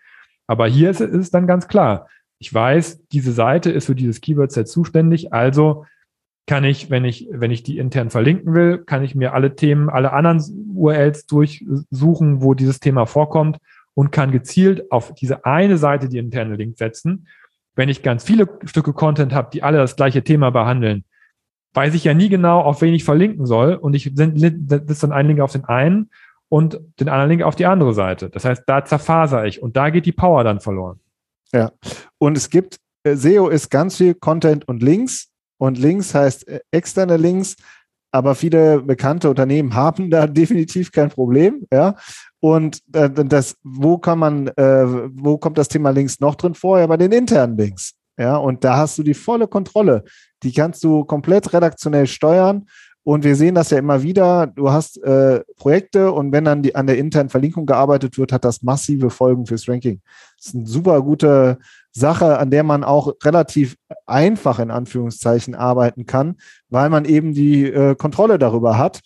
Aber 0.48 0.66
hier 0.68 0.90
ist 0.90 1.02
es 1.02 1.30
dann 1.30 1.46
ganz 1.46 1.68
klar. 1.68 2.08
Ich 2.40 2.54
weiß, 2.54 3.06
diese 3.12 3.34
Seite 3.34 3.70
ist 3.70 3.88
für 3.88 3.96
dieses 3.96 4.22
Keyword-Set 4.22 4.70
zuständig, 4.70 5.34
also 5.34 5.86
kann 6.48 6.64
ich, 6.64 6.90
wenn 6.90 7.04
ich, 7.04 7.28
wenn 7.30 7.52
ich 7.52 7.62
die 7.62 7.78
intern 7.78 8.10
verlinken 8.10 8.54
will, 8.54 8.80
kann 8.80 9.04
ich 9.04 9.14
mir 9.14 9.34
alle 9.34 9.56
Themen, 9.56 9.90
alle 9.90 10.14
anderen 10.14 10.42
URLs 10.74 11.28
durchsuchen, 11.28 12.42
wo 12.42 12.54
dieses 12.54 12.80
Thema 12.80 13.06
vorkommt 13.06 13.58
und 13.94 14.12
kann 14.12 14.32
gezielt 14.32 14.90
auf 14.92 15.14
diese 15.14 15.46
eine 15.46 15.78
Seite 15.78 16.08
die 16.08 16.18
interne 16.18 16.56
Link 16.56 16.78
setzen. 16.78 17.28
Wenn 17.76 17.90
ich 17.90 18.02
ganz 18.02 18.24
viele 18.24 18.48
Stücke 18.64 18.94
Content 18.94 19.34
habe, 19.34 19.50
die 19.52 19.62
alle 19.62 19.78
das 19.78 19.98
gleiche 19.98 20.24
Thema 20.24 20.50
behandeln, 20.50 21.04
weiß 21.74 21.94
ich 21.94 22.06
ja 22.06 22.14
nie 22.14 22.30
genau, 22.30 22.62
auf 22.62 22.82
wen 22.82 22.94
ich 22.94 23.04
verlinken 23.04 23.46
soll 23.46 23.74
und 23.74 23.94
ich 23.94 24.12
setze 24.16 25.02
dann 25.02 25.12
einen 25.12 25.28
Link 25.28 25.42
auf 25.42 25.52
den 25.52 25.66
einen 25.66 26.10
und 26.48 26.80
den 27.00 27.10
anderen 27.10 27.30
Link 27.30 27.44
auf 27.44 27.56
die 27.56 27.66
andere 27.66 27.94
Seite. 27.94 28.30
Das 28.30 28.46
heißt, 28.46 28.64
da 28.68 28.86
zerfaser 28.86 29.46
ich 29.46 29.62
und 29.62 29.76
da 29.76 29.90
geht 29.90 30.06
die 30.06 30.14
Power 30.14 30.46
dann 30.46 30.62
verloren. 30.62 31.00
Ja, 31.52 31.72
und 32.18 32.38
es 32.38 32.50
gibt, 32.50 32.78
äh, 33.04 33.16
SEO 33.16 33.50
ist 33.50 33.70
ganz 33.70 33.98
viel 33.98 34.14
Content 34.14 34.68
und 34.68 34.82
Links 34.82 35.30
und 35.58 35.78
Links 35.78 36.14
heißt 36.14 36.48
äh, 36.48 36.60
externe 36.72 37.18
Links, 37.18 37.56
aber 38.12 38.36
viele 38.36 38.82
bekannte 38.82 39.30
Unternehmen 39.30 39.74
haben 39.74 40.10
da 40.10 40.28
definitiv 40.28 40.92
kein 40.92 41.10
Problem, 41.10 41.66
ja. 41.72 41.96
Und 42.40 42.82
äh, 42.94 43.10
das, 43.10 43.56
wo 43.64 43.98
kann 43.98 44.20
man, 44.20 44.48
äh, 44.50 44.86
wo 45.14 45.38
kommt 45.38 45.58
das 45.58 45.68
Thema 45.68 45.90
Links 45.90 46.20
noch 46.20 46.36
drin 46.36 46.54
vor? 46.54 46.80
Ja, 46.80 46.88
bei 46.88 46.98
den 46.98 47.12
internen 47.12 47.58
Links. 47.58 47.94
Ja, 48.20 48.38
und 48.38 48.64
da 48.64 48.78
hast 48.78 48.98
du 48.98 49.04
die 49.04 49.14
volle 49.14 49.48
Kontrolle. 49.48 50.04
Die 50.44 50.52
kannst 50.52 50.84
du 50.84 51.04
komplett 51.04 51.54
redaktionell 51.54 52.08
steuern. 52.08 52.66
Und 53.04 53.24
wir 53.24 53.38
sehen 53.38 53.56
das 53.56 53.70
ja 53.70 53.78
immer 53.78 54.04
wieder. 54.04 54.48
Du 54.48 54.70
hast 54.70 55.02
äh, 55.02 55.42
Projekte 55.56 56.12
und 56.12 56.34
wenn 56.34 56.44
dann 56.44 56.62
die, 56.62 56.76
an 56.76 56.88
der 56.88 56.98
internen 56.98 57.30
Verlinkung 57.30 57.66
gearbeitet 57.66 58.18
wird, 58.18 58.34
hat 58.34 58.44
das 58.44 58.64
massive 58.64 59.10
Folgen 59.10 59.46
fürs 59.46 59.70
Ranking. 59.70 60.02
Das 60.36 60.48
ist 60.48 60.56
eine 60.56 60.66
super 60.66 61.02
gute 61.02 61.58
Sache, 61.98 62.38
an 62.40 62.52
der 62.52 62.64
man 62.64 62.84
auch 62.84 63.14
relativ 63.24 63.76
einfach 64.06 64.60
in 64.60 64.72
Anführungszeichen 64.72 65.56
arbeiten 65.56 66.06
kann, 66.06 66.36
weil 66.70 66.90
man 66.90 67.06
eben 67.06 67.34
die 67.34 67.66
äh, 67.66 67.96
Kontrolle 67.96 68.40
darüber 68.40 68.78
hat 68.78 69.02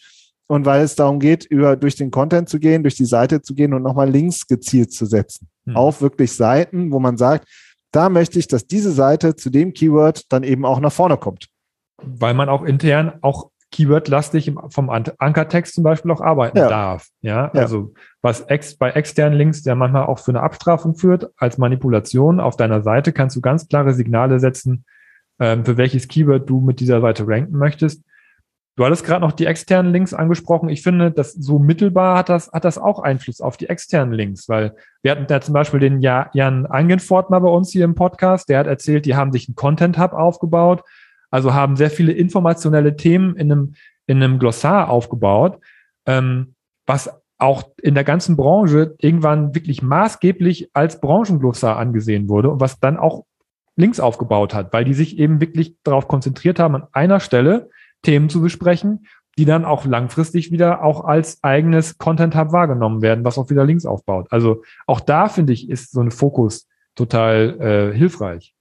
und 0.47 0.65
weil 0.65 0.81
es 0.81 0.95
darum 0.95 1.19
geht, 1.19 1.45
über 1.45 1.77
durch 1.77 1.95
den 1.95 2.11
Content 2.11 2.49
zu 2.49 2.59
gehen, 2.59 2.83
durch 2.83 2.95
die 2.95 3.05
Seite 3.05 3.41
zu 3.41 3.55
gehen 3.55 3.73
und 3.73 3.83
nochmal 3.83 4.09
Links 4.09 4.47
gezielt 4.47 4.91
zu 4.91 5.05
setzen. 5.05 5.47
Mhm. 5.65 5.77
Auf 5.77 6.01
wirklich 6.01 6.33
Seiten, 6.33 6.91
wo 6.91 6.99
man 6.99 7.17
sagt, 7.17 7.47
da 7.91 8.09
möchte 8.09 8.39
ich, 8.39 8.47
dass 8.47 8.67
diese 8.67 8.91
Seite 8.91 9.35
zu 9.35 9.49
dem 9.49 9.73
Keyword 9.73 10.31
dann 10.31 10.43
eben 10.43 10.65
auch 10.65 10.79
nach 10.79 10.91
vorne 10.91 11.17
kommt. 11.17 11.47
Weil 12.03 12.33
man 12.33 12.49
auch 12.49 12.63
intern 12.63 13.13
auch 13.21 13.51
keywordlastig 13.71 14.53
vom 14.69 14.89
Ankertext 14.89 15.73
zum 15.73 15.83
Beispiel 15.83 16.11
auch 16.11 16.21
arbeiten 16.21 16.57
ja. 16.57 16.67
darf. 16.67 17.07
Ja, 17.21 17.49
also 17.51 17.93
was 18.21 18.41
ex, 18.41 18.75
bei 18.77 18.91
externen 18.91 19.37
Links 19.37 19.63
ja 19.63 19.75
manchmal 19.75 20.05
auch 20.05 20.19
für 20.19 20.31
eine 20.31 20.43
Abstrafung 20.43 20.95
führt, 20.95 21.29
als 21.37 21.57
Manipulation 21.57 22.39
auf 22.39 22.57
deiner 22.57 22.81
Seite 22.81 23.13
kannst 23.13 23.35
du 23.35 23.41
ganz 23.41 23.67
klare 23.67 23.93
Signale 23.93 24.39
setzen, 24.39 24.85
ähm, 25.39 25.65
für 25.65 25.77
welches 25.77 26.07
Keyword 26.07 26.49
du 26.49 26.59
mit 26.59 26.79
dieser 26.81 27.01
Seite 27.01 27.25
ranken 27.27 27.57
möchtest. 27.57 28.03
Du 28.77 28.85
hattest 28.85 29.05
gerade 29.05 29.21
noch 29.21 29.33
die 29.33 29.45
externen 29.45 29.91
Links 29.91 30.13
angesprochen. 30.13 30.69
Ich 30.69 30.81
finde, 30.81 31.11
dass 31.11 31.33
so 31.33 31.59
mittelbar 31.59 32.17
hat 32.17 32.29
das, 32.29 32.51
hat 32.51 32.65
das 32.65 32.77
auch 32.77 32.99
Einfluss 32.99 33.41
auf 33.41 33.57
die 33.57 33.67
externen 33.67 34.13
Links, 34.13 34.47
weil 34.47 34.75
wir 35.01 35.11
hatten 35.11 35.27
da 35.27 35.41
zum 35.41 35.53
Beispiel 35.53 35.79
den 35.79 36.01
Jan 36.01 36.65
Angenfort 36.65 37.29
mal 37.29 37.39
bei 37.39 37.49
uns 37.49 37.71
hier 37.71 37.85
im 37.85 37.95
Podcast, 37.95 38.49
der 38.49 38.59
hat 38.59 38.67
erzählt, 38.67 39.05
die 39.05 39.15
haben 39.15 39.31
sich 39.31 39.47
einen 39.47 39.55
Content 39.55 39.97
Hub 39.97 40.13
aufgebaut 40.13 40.83
also 41.31 41.53
haben 41.53 41.75
sehr 41.75 41.89
viele 41.89 42.11
informationelle 42.11 42.95
Themen 42.95 43.35
in 43.35 43.51
einem, 43.51 43.75
in 44.05 44.21
einem 44.21 44.37
Glossar 44.37 44.89
aufgebaut, 44.89 45.59
ähm, 46.05 46.53
was 46.85 47.09
auch 47.39 47.63
in 47.81 47.95
der 47.95 48.03
ganzen 48.03 48.37
Branche 48.37 48.95
irgendwann 48.99 49.55
wirklich 49.55 49.81
maßgeblich 49.81 50.69
als 50.73 51.01
Branchenglossar 51.01 51.77
angesehen 51.77 52.29
wurde 52.29 52.49
und 52.51 52.59
was 52.59 52.79
dann 52.79 52.97
auch 52.97 53.25
Links 53.75 53.99
aufgebaut 53.99 54.53
hat, 54.53 54.73
weil 54.73 54.85
die 54.85 54.93
sich 54.93 55.17
eben 55.17 55.41
wirklich 55.41 55.75
darauf 55.83 56.07
konzentriert 56.07 56.59
haben, 56.59 56.75
an 56.75 56.87
einer 56.91 57.19
Stelle 57.19 57.69
Themen 58.03 58.29
zu 58.29 58.41
besprechen, 58.41 59.07
die 59.37 59.45
dann 59.45 59.65
auch 59.65 59.85
langfristig 59.85 60.51
wieder 60.51 60.83
auch 60.83 61.05
als 61.05 61.43
eigenes 61.43 61.97
Content 61.97 62.35
Hub 62.35 62.51
wahrgenommen 62.51 63.01
werden, 63.01 63.23
was 63.23 63.37
auch 63.37 63.49
wieder 63.49 63.65
Links 63.65 63.85
aufbaut. 63.85 64.27
Also 64.29 64.63
auch 64.85 64.99
da 64.99 65.29
finde 65.29 65.53
ich, 65.53 65.69
ist 65.69 65.91
so 65.91 66.01
ein 66.01 66.11
Fokus 66.11 66.67
total 66.95 67.91
äh, 67.93 67.97
hilfreich. 67.97 68.53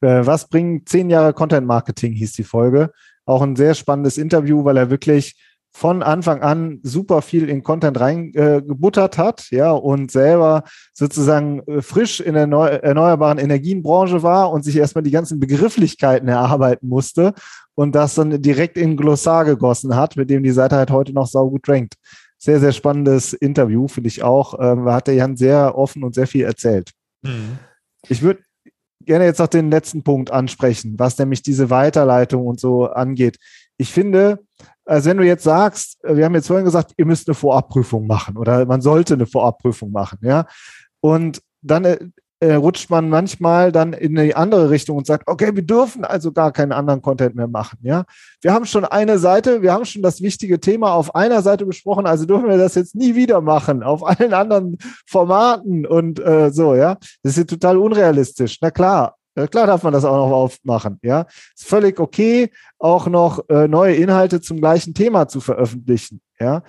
Äh, 0.00 0.26
was 0.26 0.48
bringen 0.48 0.82
zehn 0.86 1.10
Jahre 1.10 1.32
Content 1.32 1.66
Marketing, 1.66 2.12
hieß 2.12 2.32
die 2.32 2.44
Folge. 2.44 2.92
Auch 3.24 3.42
ein 3.42 3.56
sehr 3.56 3.74
spannendes 3.74 4.18
Interview, 4.18 4.64
weil 4.64 4.76
er 4.76 4.90
wirklich 4.90 5.36
von 5.72 6.02
Anfang 6.02 6.42
an 6.42 6.80
super 6.82 7.22
viel 7.22 7.48
in 7.48 7.62
Content 7.62 8.00
reingebuttert 8.00 9.14
äh, 9.14 9.22
hat, 9.22 9.50
ja, 9.50 9.70
und 9.70 10.10
selber 10.10 10.64
sozusagen 10.92 11.60
äh, 11.66 11.80
frisch 11.80 12.20
in 12.20 12.34
der 12.34 12.46
neu, 12.46 12.66
erneuerbaren 12.66 13.38
Energienbranche 13.38 14.22
war 14.22 14.50
und 14.50 14.64
sich 14.64 14.76
erstmal 14.76 15.04
die 15.04 15.12
ganzen 15.12 15.38
Begrifflichkeiten 15.38 16.28
erarbeiten 16.28 16.88
musste 16.88 17.34
und 17.74 17.94
das 17.94 18.16
dann 18.16 18.42
direkt 18.42 18.76
in 18.76 18.96
Glossar 18.96 19.44
gegossen 19.44 19.94
hat, 19.94 20.16
mit 20.16 20.28
dem 20.28 20.42
die 20.42 20.50
Seite 20.50 20.76
halt 20.76 20.90
heute 20.90 21.12
noch 21.12 21.28
saugut 21.28 21.68
rankt. 21.68 21.94
Sehr, 22.36 22.58
sehr 22.58 22.72
spannendes 22.72 23.32
Interview, 23.32 23.86
finde 23.86 24.08
ich 24.08 24.22
auch. 24.22 24.58
Ähm, 24.58 24.86
da 24.86 24.94
hat 24.94 25.06
der 25.06 25.14
Jan 25.14 25.36
sehr 25.36 25.76
offen 25.76 26.02
und 26.02 26.14
sehr 26.14 26.26
viel 26.26 26.44
erzählt. 26.44 26.90
Mhm. 27.22 27.58
Ich 28.08 28.22
würde 28.22 28.40
gerne 29.04 29.24
jetzt 29.24 29.38
noch 29.38 29.48
den 29.48 29.70
letzten 29.70 30.02
Punkt 30.02 30.30
ansprechen, 30.30 30.94
was 30.98 31.18
nämlich 31.18 31.42
diese 31.42 31.70
Weiterleitung 31.70 32.46
und 32.46 32.60
so 32.60 32.86
angeht. 32.86 33.38
Ich 33.76 33.92
finde, 33.92 34.40
also 34.84 35.10
wenn 35.10 35.16
du 35.16 35.24
jetzt 35.24 35.44
sagst, 35.44 35.98
wir 36.02 36.24
haben 36.24 36.34
jetzt 36.34 36.48
vorhin 36.48 36.64
gesagt, 36.64 36.92
ihr 36.96 37.06
müsst 37.06 37.28
eine 37.28 37.34
Vorabprüfung 37.34 38.06
machen 38.06 38.36
oder 38.36 38.66
man 38.66 38.80
sollte 38.80 39.14
eine 39.14 39.26
Vorabprüfung 39.26 39.90
machen, 39.90 40.18
ja. 40.22 40.46
Und 41.00 41.42
dann 41.62 42.12
äh, 42.40 42.50
äh, 42.50 42.54
rutscht 42.54 42.90
man 42.90 43.08
manchmal 43.08 43.70
dann 43.70 43.92
in 43.92 44.14
die 44.14 44.34
andere 44.34 44.70
Richtung 44.70 44.96
und 44.96 45.06
sagt, 45.06 45.28
okay, 45.28 45.54
wir 45.54 45.62
dürfen 45.62 46.04
also 46.04 46.32
gar 46.32 46.52
keinen 46.52 46.72
anderen 46.72 47.02
Content 47.02 47.34
mehr 47.34 47.48
machen. 47.48 47.78
Ja, 47.82 48.04
wir 48.40 48.52
haben 48.52 48.64
schon 48.64 48.84
eine 48.84 49.18
Seite, 49.18 49.62
wir 49.62 49.72
haben 49.72 49.84
schon 49.84 50.02
das 50.02 50.22
wichtige 50.22 50.58
Thema 50.58 50.94
auf 50.94 51.14
einer 51.14 51.42
Seite 51.42 51.66
besprochen, 51.66 52.06
also 52.06 52.24
dürfen 52.24 52.48
wir 52.48 52.58
das 52.58 52.74
jetzt 52.74 52.94
nie 52.94 53.14
wieder 53.14 53.40
machen 53.40 53.82
auf 53.82 54.04
allen 54.06 54.32
anderen 54.32 54.78
Formaten 55.06 55.86
und 55.86 56.18
äh, 56.18 56.50
so. 56.50 56.74
Ja, 56.74 56.96
das 57.22 57.36
ist 57.36 57.50
total 57.50 57.76
unrealistisch. 57.76 58.58
Na 58.60 58.70
klar, 58.70 59.16
Klar 59.52 59.68
darf 59.68 59.84
man 59.84 59.92
das 59.92 60.04
auch 60.04 60.16
noch 60.16 60.34
aufmachen, 60.34 60.98
ja. 61.02 61.24
Ist 61.56 61.64
völlig 61.66 62.00
okay, 62.00 62.50
auch 62.78 63.06
noch 63.06 63.48
äh, 63.48 63.68
neue 63.68 63.94
Inhalte 63.94 64.40
zum 64.40 64.58
gleichen 64.58 64.92
Thema 64.92 65.28
zu 65.28 65.40
veröffentlichen, 65.40 66.20
ja. 66.40 66.62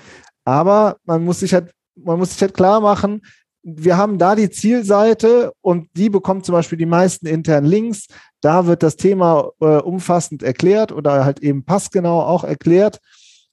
Aber 0.46 0.98
man 1.04 1.26
muss 1.26 1.40
sich 1.40 1.54
halt, 1.54 1.74
man 1.96 2.20
muss 2.20 2.32
sich 2.34 2.42
halt 2.42 2.54
klar 2.54 2.80
machen, 2.80 3.22
wir 3.64 3.98
haben 3.98 4.18
da 4.18 4.36
die 4.36 4.50
Zielseite 4.50 5.54
und 5.62 5.90
die 5.96 6.10
bekommt 6.10 6.46
zum 6.46 6.54
Beispiel 6.54 6.78
die 6.78 6.86
meisten 6.86 7.28
internen 7.28 7.68
Links. 7.68 8.08
Da 8.42 8.66
wird 8.66 8.84
das 8.84 8.96
Thema 8.96 9.50
äh, 9.60 9.78
umfassend 9.78 10.44
erklärt 10.44 10.92
oder 10.92 11.26
halt 11.26 11.40
eben 11.40 11.64
passgenau 11.64 12.22
auch 12.22 12.44
erklärt. 12.44 13.00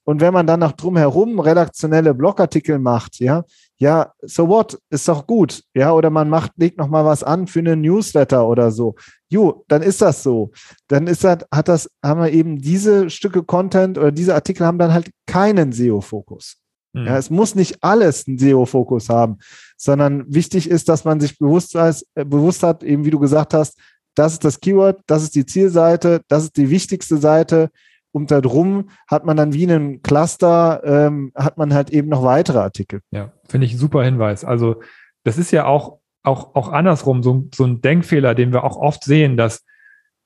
Und 0.03 0.21
wenn 0.21 0.33
man 0.33 0.47
dann 0.47 0.61
noch 0.61 0.71
drumherum 0.71 1.39
redaktionelle 1.39 2.15
Blogartikel 2.15 2.79
macht, 2.79 3.19
ja, 3.19 3.43
ja, 3.77 4.11
so 4.21 4.47
what, 4.49 4.79
ist 4.89 5.07
doch 5.07 5.27
gut, 5.27 5.63
ja, 5.75 5.93
oder 5.93 6.09
man 6.09 6.29
macht, 6.29 6.53
legt 6.57 6.79
noch 6.79 6.87
mal 6.89 7.05
was 7.05 7.23
an 7.23 7.45
für 7.45 7.59
einen 7.59 7.81
Newsletter 7.81 8.47
oder 8.47 8.71
so. 8.71 8.95
Jo, 9.29 9.63
dann 9.67 9.83
ist 9.83 10.01
das 10.01 10.23
so. 10.23 10.51
Dann 10.87 11.05
ist 11.05 11.23
das, 11.23 11.45
hat 11.53 11.67
das, 11.67 11.89
haben 12.03 12.21
wir 12.21 12.31
eben 12.31 12.57
diese 12.57 13.09
Stücke 13.11 13.43
Content 13.43 13.97
oder 13.99 14.11
diese 14.11 14.33
Artikel 14.33 14.65
haben 14.65 14.79
dann 14.79 14.93
halt 14.93 15.11
keinen 15.27 15.71
SEO-Fokus. 15.71 16.58
Mhm. 16.93 17.05
Ja, 17.05 17.17
es 17.17 17.29
muss 17.29 17.55
nicht 17.55 17.83
alles 17.83 18.27
einen 18.27 18.37
SEO-Fokus 18.37 19.09
haben, 19.09 19.37
sondern 19.77 20.25
wichtig 20.33 20.69
ist, 20.69 20.89
dass 20.89 21.05
man 21.05 21.19
sich 21.19 21.37
bewusst, 21.37 21.75
weiß, 21.75 22.05
äh, 22.15 22.25
bewusst 22.25 22.63
hat, 22.63 22.83
eben 22.83 23.05
wie 23.05 23.11
du 23.11 23.19
gesagt 23.19 23.53
hast, 23.53 23.79
das 24.15 24.33
ist 24.33 24.43
das 24.43 24.59
Keyword, 24.59 25.01
das 25.07 25.23
ist 25.23 25.35
die 25.35 25.45
Zielseite, 25.45 26.21
das 26.27 26.45
ist 26.45 26.57
die 26.57 26.69
wichtigste 26.69 27.17
Seite. 27.17 27.69
Und 28.11 28.31
darum 28.31 28.89
hat 29.07 29.23
man 29.23 29.37
dann 29.37 29.53
wie 29.53 29.71
einen 29.71 30.01
Cluster, 30.01 30.81
ähm, 30.83 31.31
hat 31.35 31.57
man 31.57 31.73
halt 31.73 31.91
eben 31.91 32.09
noch 32.09 32.23
weitere 32.23 32.57
Artikel. 32.57 33.01
Ja, 33.11 33.31
finde 33.47 33.67
ich 33.67 33.73
ein 33.73 33.77
super 33.77 34.03
Hinweis. 34.03 34.43
Also 34.43 34.81
das 35.23 35.37
ist 35.37 35.51
ja 35.51 35.65
auch, 35.65 35.99
auch, 36.23 36.55
auch 36.55 36.71
andersrum 36.71 37.21
so, 37.21 37.47
so 37.53 37.65
ein 37.65 37.81
Denkfehler, 37.81 38.33
den 38.33 38.51
wir 38.51 38.63
auch 38.63 38.77
oft 38.77 39.03
sehen, 39.03 39.37
dass, 39.37 39.63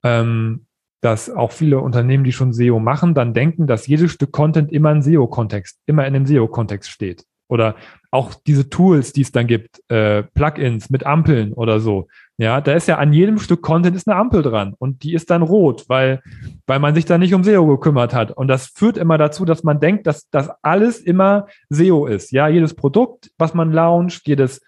ähm, 0.04 0.66
dass 1.04 1.30
auch 1.30 1.52
viele 1.52 1.80
Unternehmen, 1.80 2.24
die 2.24 2.32
schon 2.32 2.54
SEO 2.54 2.80
machen, 2.80 3.14
dann 3.14 3.34
denken, 3.34 3.68
dass 3.68 3.88
jedes 3.88 4.12
Stück 4.12 4.32
Content 4.32 4.72
immer 4.72 4.92
in 4.92 5.02
SEO-Kontext, 5.02 5.78
immer 5.86 6.08
in 6.08 6.16
einem 6.16 6.26
SEO-Kontext 6.26 6.90
steht. 6.90 7.26
Oder 7.50 7.76
auch 8.10 8.34
diese 8.34 8.70
Tools, 8.70 9.12
die 9.12 9.22
es 9.22 9.34
dann 9.34 9.46
gibt, 9.46 9.82
äh, 9.92 10.24
Plugins 10.24 10.90
mit 10.90 11.06
Ampeln 11.06 11.52
oder 11.52 11.82
so. 11.82 12.08
Ja, 12.38 12.62
da 12.62 12.72
ist 12.72 12.88
ja 12.88 13.00
an 13.00 13.12
jedem 13.12 13.38
Stück 13.38 13.62
Content 13.62 13.98
ist 13.98 14.08
eine 14.08 14.16
Ampel 14.16 14.44
dran 14.44 14.76
und 14.80 15.04
die 15.04 15.14
ist 15.14 15.30
dann 15.30 15.42
rot, 15.42 15.84
weil, 15.90 16.22
weil 16.68 16.80
man 16.80 16.96
sich 16.96 17.04
da 17.04 17.18
nicht 17.18 17.34
um 17.34 17.44
SEO 17.44 17.68
gekümmert 17.68 18.14
hat. 18.14 18.32
Und 18.32 18.48
das 18.48 18.68
führt 18.68 18.98
immer 18.98 19.18
dazu, 19.18 19.44
dass 19.44 19.64
man 19.64 19.82
denkt, 19.82 20.08
dass 20.08 20.30
das 20.30 20.50
alles 20.62 21.00
immer 21.02 21.48
SEO 21.70 22.06
ist. 22.06 22.32
Ja, 22.32 22.48
jedes 22.48 22.76
Produkt, 22.76 23.30
was 23.38 23.54
man 23.54 23.74
launcht, 23.74 24.26
jedes, 24.26 24.62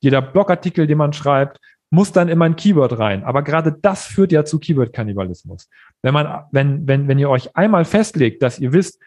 jeder 0.00 0.20
Blogartikel, 0.20 0.86
den 0.86 0.98
man 0.98 1.14
schreibt, 1.14 1.58
muss 1.90 2.12
dann 2.12 2.28
immer 2.28 2.44
ein 2.44 2.56
Keyword 2.56 2.98
rein. 2.98 3.24
Aber 3.24 3.42
gerade 3.42 3.72
das 3.72 4.06
führt 4.06 4.32
ja 4.32 4.44
zu 4.44 4.58
Keyword-Kannibalismus. 4.58 5.68
Wenn 6.02 6.14
man, 6.14 6.44
wenn, 6.52 6.86
wenn, 6.86 7.08
wenn 7.08 7.18
ihr 7.18 7.30
euch 7.30 7.56
einmal 7.56 7.84
festlegt, 7.84 8.42
dass 8.42 8.58
ihr 8.58 8.72
wisst, 8.72 9.00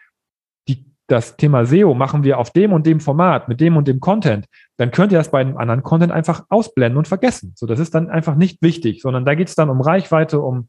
das 1.12 1.36
Thema 1.36 1.66
SEO 1.66 1.94
machen 1.94 2.24
wir 2.24 2.38
auf 2.38 2.50
dem 2.50 2.72
und 2.72 2.86
dem 2.86 2.98
Format 2.98 3.48
mit 3.48 3.60
dem 3.60 3.76
und 3.76 3.86
dem 3.86 4.00
Content, 4.00 4.46
dann 4.78 4.90
könnt 4.90 5.12
ihr 5.12 5.18
das 5.18 5.30
bei 5.30 5.40
einem 5.40 5.58
anderen 5.58 5.82
Content 5.82 6.12
einfach 6.12 6.44
ausblenden 6.48 6.96
und 6.96 7.08
vergessen. 7.08 7.52
So, 7.54 7.66
das 7.66 7.78
ist 7.78 7.94
dann 7.94 8.08
einfach 8.08 8.34
nicht 8.34 8.62
wichtig, 8.62 9.02
sondern 9.02 9.24
da 9.24 9.34
geht 9.34 9.48
es 9.48 9.54
dann 9.54 9.68
um 9.68 9.80
Reichweite, 9.80 10.40
um, 10.40 10.68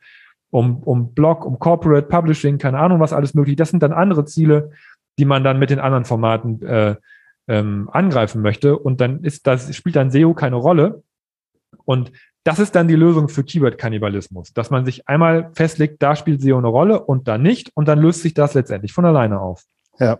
um, 0.49 0.83
um 0.83 1.13
Blog, 1.13 1.45
um 1.45 1.59
Corporate 1.59 2.07
Publishing, 2.07 2.57
keine 2.57 2.79
Ahnung, 2.79 2.99
was 2.99 3.13
alles 3.13 3.33
möglich. 3.33 3.55
Das 3.55 3.69
sind 3.69 3.83
dann 3.83 3.93
andere 3.93 4.25
Ziele, 4.25 4.71
die 5.17 5.25
man 5.25 5.43
dann 5.43 5.59
mit 5.59 5.69
den 5.69 5.79
anderen 5.79 6.03
Formaten 6.03 6.61
äh, 6.63 6.95
ähm, 7.47 7.89
angreifen 7.91 8.41
möchte. 8.41 8.77
Und 8.77 8.99
dann 9.01 9.23
ist 9.23 9.47
das, 9.47 9.73
spielt 9.75 9.95
dann 9.95 10.11
SEO 10.11 10.33
keine 10.33 10.57
Rolle. 10.57 11.03
Und 11.85 12.11
das 12.43 12.59
ist 12.59 12.75
dann 12.75 12.87
die 12.87 12.95
Lösung 12.95 13.29
für 13.29 13.43
Keyword-Kannibalismus, 13.43 14.53
dass 14.53 14.69
man 14.69 14.85
sich 14.85 15.07
einmal 15.07 15.51
festlegt, 15.53 16.01
da 16.01 16.15
spielt 16.15 16.41
SEO 16.41 16.57
eine 16.57 16.67
Rolle 16.67 17.03
und 17.03 17.27
da 17.27 17.37
nicht, 17.37 17.71
und 17.73 17.87
dann 17.87 17.99
löst 17.99 18.21
sich 18.21 18.33
das 18.33 18.53
letztendlich 18.53 18.93
von 18.93 19.05
alleine 19.05 19.39
auf. 19.39 19.63
Ja, 19.99 20.19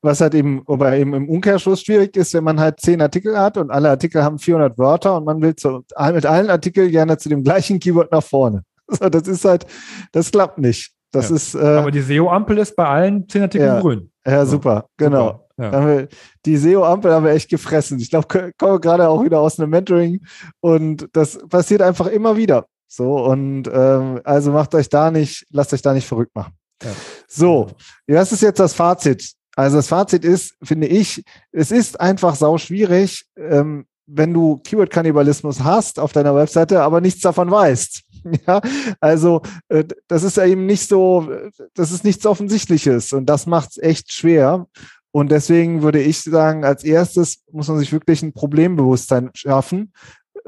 was 0.00 0.20
halt 0.20 0.34
eben, 0.34 0.62
wobei 0.66 1.00
eben 1.00 1.14
im 1.14 1.28
Umkehrschluss 1.28 1.82
schwierig 1.82 2.16
ist, 2.16 2.34
wenn 2.34 2.42
man 2.42 2.58
halt 2.58 2.80
zehn 2.80 3.00
Artikel 3.00 3.38
hat 3.38 3.56
und 3.56 3.70
alle 3.70 3.88
Artikel 3.88 4.22
haben 4.22 4.38
400 4.38 4.76
Wörter 4.78 5.16
und 5.16 5.24
man 5.24 5.40
will 5.40 5.54
zu, 5.54 5.84
mit 6.12 6.26
allen 6.26 6.50
Artikeln 6.50 6.90
gerne 6.90 7.16
zu 7.18 7.28
dem 7.28 7.44
gleichen 7.44 7.78
Keyword 7.78 8.12
nach 8.12 8.22
vorne. 8.22 8.62
So, 8.88 9.08
das 9.08 9.26
ist 9.26 9.46
halt, 9.46 9.64
das 10.10 10.32
klappt 10.32 10.58
nicht. 10.58 10.92
Das 11.12 11.30
ja. 11.30 11.36
ist. 11.36 11.54
Äh, 11.54 11.60
Aber 11.60 11.90
die 11.90 12.02
SEO-Ampel 12.02 12.58
ist 12.58 12.76
bei 12.76 12.86
allen 12.86 13.26
zehn 13.26 13.42
Artikeln 13.42 13.68
ja, 13.68 13.80
grün. 13.80 14.10
Ja, 14.26 14.44
super, 14.44 14.86
genau. 14.98 15.26
Super. 15.28 15.41
Ja. 15.58 15.86
Wir, 15.86 16.08
die 16.44 16.56
SEO-Ampel 16.56 17.12
haben 17.12 17.24
wir 17.24 17.32
echt 17.32 17.50
gefressen. 17.50 17.98
Ich 17.98 18.10
glaube, 18.10 18.52
komme 18.58 18.80
gerade 18.80 19.08
auch 19.08 19.24
wieder 19.24 19.40
aus 19.40 19.58
einem 19.58 19.70
Mentoring 19.70 20.24
und 20.60 21.08
das 21.12 21.38
passiert 21.48 21.82
einfach 21.82 22.06
immer 22.06 22.36
wieder. 22.36 22.66
So, 22.88 23.24
und 23.24 23.70
ähm, 23.72 24.20
also 24.24 24.52
macht 24.52 24.74
euch 24.74 24.88
da 24.88 25.10
nicht, 25.10 25.46
lasst 25.50 25.72
euch 25.72 25.82
da 25.82 25.94
nicht 25.94 26.06
verrückt 26.06 26.34
machen. 26.34 26.52
So, 27.26 27.70
das 28.06 28.32
ist 28.32 28.42
jetzt 28.42 28.60
das 28.60 28.74
Fazit. 28.74 29.32
Also 29.54 29.76
das 29.76 29.88
Fazit 29.88 30.24
ist, 30.24 30.54
finde 30.62 30.86
ich, 30.86 31.22
es 31.52 31.70
ist 31.70 32.00
einfach 32.00 32.34
sau 32.34 32.58
schwierig, 32.58 33.26
ähm, 33.36 33.86
wenn 34.06 34.34
du 34.34 34.58
Keyword-Kannibalismus 34.58 35.62
hast 35.62 35.98
auf 35.98 36.12
deiner 36.12 36.34
Webseite, 36.34 36.82
aber 36.82 37.00
nichts 37.00 37.20
davon 37.20 37.50
weißt. 37.50 38.02
Ja, 38.46 38.60
also 39.00 39.42
äh, 39.68 39.82
das 40.06 40.22
ist 40.22 40.36
ja 40.36 40.44
eben 40.46 40.64
nicht 40.64 40.88
so, 40.88 41.28
das 41.74 41.90
ist 41.90 42.04
nichts 42.04 42.24
Offensichtliches 42.24 43.12
und 43.12 43.26
das 43.26 43.46
macht 43.46 43.70
es 43.70 43.78
echt 43.78 44.12
schwer. 44.12 44.68
Und 45.12 45.30
deswegen 45.30 45.82
würde 45.82 46.00
ich 46.00 46.22
sagen, 46.22 46.64
als 46.64 46.84
erstes 46.84 47.44
muss 47.52 47.68
man 47.68 47.78
sich 47.78 47.92
wirklich 47.92 48.22
ein 48.22 48.32
Problembewusstsein 48.32 49.30
schaffen 49.34 49.92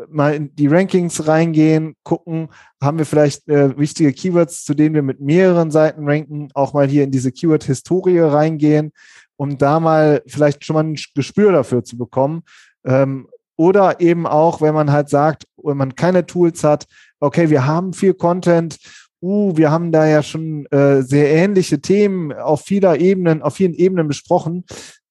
mal 0.08 0.34
in 0.34 0.54
die 0.54 0.66
Rankings 0.66 1.26
reingehen, 1.26 1.94
gucken, 2.02 2.48
haben 2.82 2.98
wir 2.98 3.06
vielleicht 3.06 3.48
äh, 3.48 3.76
wichtige 3.78 4.12
Keywords, 4.12 4.64
zu 4.64 4.74
denen 4.74 4.94
wir 4.94 5.02
mit 5.02 5.20
mehreren 5.20 5.70
Seiten 5.70 6.08
ranken, 6.08 6.48
auch 6.54 6.72
mal 6.72 6.88
hier 6.88 7.04
in 7.04 7.10
diese 7.10 7.32
Keyword-Historie 7.32 8.18
reingehen, 8.18 8.92
um 9.36 9.58
da 9.58 9.80
mal 9.80 10.22
vielleicht 10.26 10.64
schon 10.64 10.74
mal 10.74 10.84
ein 10.84 10.96
Gespür 11.14 11.52
dafür 11.52 11.84
zu 11.84 11.96
bekommen. 11.96 12.42
Ähm, 12.84 13.28
oder 13.56 14.00
eben 14.00 14.26
auch, 14.26 14.60
wenn 14.60 14.74
man 14.74 14.90
halt 14.90 15.08
sagt, 15.08 15.44
wenn 15.62 15.76
man 15.76 15.94
keine 15.94 16.26
Tools 16.26 16.64
hat, 16.64 16.86
okay, 17.20 17.50
wir 17.50 17.66
haben 17.66 17.92
viel 17.92 18.14
Content, 18.14 18.78
uh, 19.24 19.56
wir 19.56 19.70
haben 19.70 19.90
da 19.90 20.06
ja 20.06 20.22
schon 20.22 20.66
äh, 20.66 21.02
sehr 21.02 21.32
ähnliche 21.32 21.80
Themen 21.80 22.32
auf 22.32 22.62
vieler 22.62 23.00
Ebenen, 23.00 23.42
auf 23.42 23.54
vielen 23.54 23.74
Ebenen 23.74 24.06
besprochen, 24.06 24.64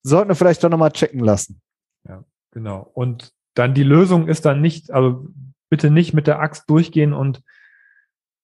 sollten 0.04 0.30
wir 0.30 0.36
vielleicht 0.36 0.64
doch 0.64 0.70
nochmal 0.70 0.92
checken 0.92 1.20
lassen. 1.20 1.62
Ja, 2.08 2.24
genau. 2.52 2.90
Und 2.94 3.32
dann 3.56 3.74
die 3.74 3.84
Lösung 3.84 4.28
ist 4.28 4.46
dann 4.46 4.62
nicht, 4.62 4.92
also 4.92 5.28
bitte 5.70 5.90
nicht 5.90 6.14
mit 6.14 6.28
der 6.28 6.40
Axt 6.40 6.70
durchgehen 6.70 7.14
und 7.14 7.42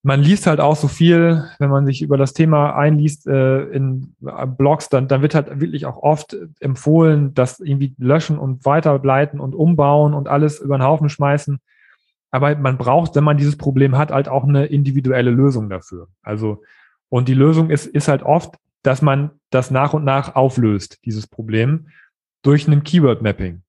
man 0.02 0.22
liest 0.22 0.48
halt 0.48 0.62
auch 0.62 0.78
so 0.78 0.88
viel, 0.88 1.44
wenn 1.60 1.70
man 1.70 1.86
sich 1.86 2.02
über 2.02 2.18
das 2.18 2.34
Thema 2.34 2.76
einliest 2.76 3.28
äh, 3.28 3.64
in 3.66 4.16
Blogs, 4.58 4.88
dann, 4.88 5.10
dann 5.10 5.22
wird 5.22 5.36
halt 5.36 5.60
wirklich 5.60 5.86
auch 5.86 5.98
oft 5.98 6.38
empfohlen, 6.62 7.34
das 7.34 7.60
irgendwie 7.60 7.96
löschen 7.98 8.40
und 8.40 8.66
weiterbleiten 8.66 9.42
und 9.42 9.56
umbauen 9.56 10.14
und 10.14 10.30
alles 10.30 10.62
über 10.62 10.78
den 10.78 10.86
Haufen 10.86 11.10
schmeißen. 11.10 11.60
Aber 12.32 12.56
man 12.56 12.78
braucht, 12.78 13.16
wenn 13.16 13.24
man 13.24 13.38
dieses 13.38 13.58
Problem 13.58 13.98
hat, 13.98 14.12
halt 14.12 14.30
auch 14.30 14.44
eine 14.44 14.66
individuelle 14.66 15.32
Lösung 15.32 15.70
dafür. 15.70 16.08
Also, 16.22 16.62
und 17.10 17.28
die 17.28 17.34
Lösung 17.34 17.70
ist, 17.70 17.88
ist 17.88 18.08
halt 18.08 18.24
oft, 18.24 18.56
dass 18.84 19.02
man 19.02 19.32
das 19.50 19.72
nach 19.72 19.94
und 19.94 20.04
nach 20.04 20.36
auflöst, 20.36 21.00
dieses 21.06 21.28
Problem, 21.28 21.90
durch 22.44 22.68
ein 22.68 22.84
Keyword-Mapping. 22.84 23.64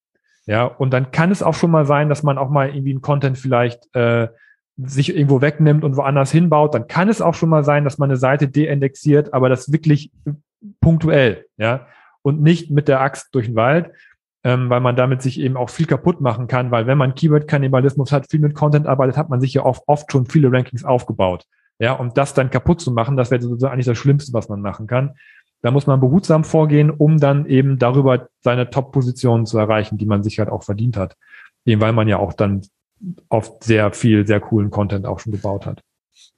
Ja, 0.46 0.64
und 0.64 0.92
dann 0.92 1.10
kann 1.10 1.30
es 1.30 1.42
auch 1.42 1.54
schon 1.54 1.70
mal 1.70 1.86
sein, 1.86 2.08
dass 2.08 2.22
man 2.22 2.38
auch 2.38 2.50
mal 2.50 2.68
irgendwie 2.68 2.90
einen 2.90 3.02
Content 3.02 3.38
vielleicht 3.38 3.94
äh, 3.94 4.28
sich 4.76 5.14
irgendwo 5.14 5.40
wegnimmt 5.40 5.84
und 5.84 5.96
woanders 5.96 6.30
hinbaut. 6.30 6.74
Dann 6.74 6.86
kann 6.86 7.08
es 7.08 7.20
auch 7.20 7.34
schon 7.34 7.48
mal 7.48 7.64
sein, 7.64 7.84
dass 7.84 7.98
man 7.98 8.10
eine 8.10 8.16
Seite 8.16 8.48
deindexiert, 8.48 9.34
aber 9.34 9.48
das 9.48 9.72
wirklich 9.72 10.10
punktuell, 10.80 11.46
ja, 11.56 11.86
und 12.22 12.42
nicht 12.42 12.70
mit 12.70 12.88
der 12.88 13.00
Axt 13.00 13.34
durch 13.34 13.46
den 13.46 13.56
Wald, 13.56 13.92
ähm, 14.42 14.70
weil 14.70 14.80
man 14.80 14.96
damit 14.96 15.22
sich 15.22 15.38
eben 15.40 15.56
auch 15.56 15.70
viel 15.70 15.86
kaputt 15.86 16.20
machen 16.20 16.46
kann, 16.46 16.70
weil 16.70 16.86
wenn 16.86 16.98
man 16.98 17.14
Keyword-Kannibalismus 17.14 18.12
hat, 18.12 18.30
viel 18.30 18.40
mit 18.40 18.54
Content 18.54 18.86
arbeitet, 18.86 19.16
hat 19.16 19.28
man 19.28 19.40
sich 19.40 19.54
ja 19.54 19.64
oft, 19.64 19.82
oft 19.86 20.10
schon 20.10 20.26
viele 20.26 20.50
Rankings 20.50 20.84
aufgebaut. 20.84 21.44
Ja, 21.78 21.92
um 21.92 22.12
das 22.14 22.34
dann 22.34 22.50
kaputt 22.50 22.80
zu 22.80 22.90
machen, 22.90 23.16
das 23.16 23.30
wäre 23.30 23.42
sozusagen 23.42 23.72
eigentlich 23.72 23.86
das 23.86 23.98
Schlimmste, 23.98 24.32
was 24.32 24.48
man 24.48 24.60
machen 24.60 24.86
kann. 24.86 25.14
Da 25.62 25.70
muss 25.70 25.86
man 25.86 26.00
behutsam 26.00 26.44
vorgehen, 26.44 26.90
um 26.90 27.18
dann 27.18 27.46
eben 27.46 27.78
darüber 27.78 28.28
seine 28.40 28.70
Top-Positionen 28.70 29.44
zu 29.44 29.58
erreichen, 29.58 29.98
die 29.98 30.06
man 30.06 30.22
sich 30.22 30.38
halt 30.38 30.48
auch 30.48 30.62
verdient 30.62 30.96
hat. 30.96 31.16
Eben 31.66 31.80
weil 31.80 31.92
man 31.92 32.08
ja 32.08 32.18
auch 32.18 32.32
dann 32.32 32.62
oft 33.28 33.64
sehr 33.64 33.92
viel, 33.92 34.26
sehr 34.26 34.40
coolen 34.40 34.70
Content 34.70 35.06
auch 35.06 35.20
schon 35.20 35.32
gebaut 35.32 35.66
hat. 35.66 35.82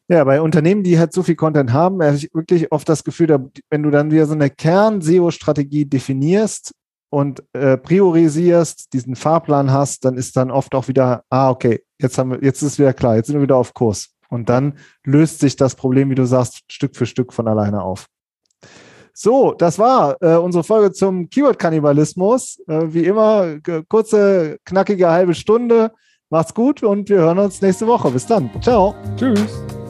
Ja, 0.09 0.25
bei 0.25 0.41
Unternehmen, 0.41 0.83
die 0.83 0.99
halt 0.99 1.13
so 1.13 1.23
viel 1.23 1.37
Content 1.37 1.73
haben, 1.73 2.03
habe 2.03 2.17
ich 2.17 2.35
wirklich 2.35 2.71
oft 2.73 2.89
das 2.89 3.05
Gefühl, 3.05 3.51
wenn 3.71 3.83
du 3.83 3.91
dann 3.91 4.11
wieder 4.11 4.27
so 4.27 4.35
eine 4.35 4.51
Kern-SEO-Strategie 4.51 5.87
definierst 5.87 6.73
und 7.13 7.45
äh, 7.53 7.77
priorisierst, 7.77 8.95
diesen 8.95 9.17
Fahrplan 9.17 9.71
hast, 9.71 10.07
dann 10.07 10.17
ist 10.17 10.35
dann 10.35 10.51
oft 10.51 10.75
auch 10.75 10.89
wieder, 10.89 11.25
ah, 11.29 11.51
okay, 11.51 11.85
jetzt 12.01 12.17
haben 12.17 12.31
wir, 12.31 12.43
jetzt 12.43 12.63
ist 12.63 12.79
wieder 12.79 12.95
klar, 12.95 13.17
jetzt 13.17 13.27
sind 13.27 13.37
wir 13.37 13.43
wieder 13.43 13.57
auf 13.57 13.75
Kurs. 13.75 14.15
Und 14.31 14.49
dann 14.49 14.79
löst 15.05 15.41
sich 15.41 15.57
das 15.57 15.75
Problem, 15.75 16.09
wie 16.09 16.15
du 16.15 16.25
sagst, 16.25 16.63
Stück 16.73 16.97
für 16.97 17.05
Stück 17.05 17.35
von 17.35 17.47
alleine 17.49 17.83
auf. 17.83 18.07
So, 19.13 19.53
das 19.53 19.79
war 19.79 20.17
äh, 20.23 20.37
unsere 20.37 20.65
Folge 20.65 20.91
zum 20.93 21.29
Keyword-Kannibalismus. 21.29 22.63
Äh, 22.67 22.95
wie 22.95 23.05
immer, 23.05 23.59
kurze, 23.91 24.57
knackige 24.65 25.11
halbe 25.11 25.35
Stunde. 25.35 25.93
Macht's 26.31 26.55
gut 26.55 26.83
und 26.83 27.11
wir 27.11 27.19
hören 27.19 27.41
uns 27.41 27.61
nächste 27.61 27.87
Woche. 27.87 28.11
Bis 28.11 28.25
dann. 28.25 28.51
Ciao. 28.63 28.95
Tschüss. 29.17 29.82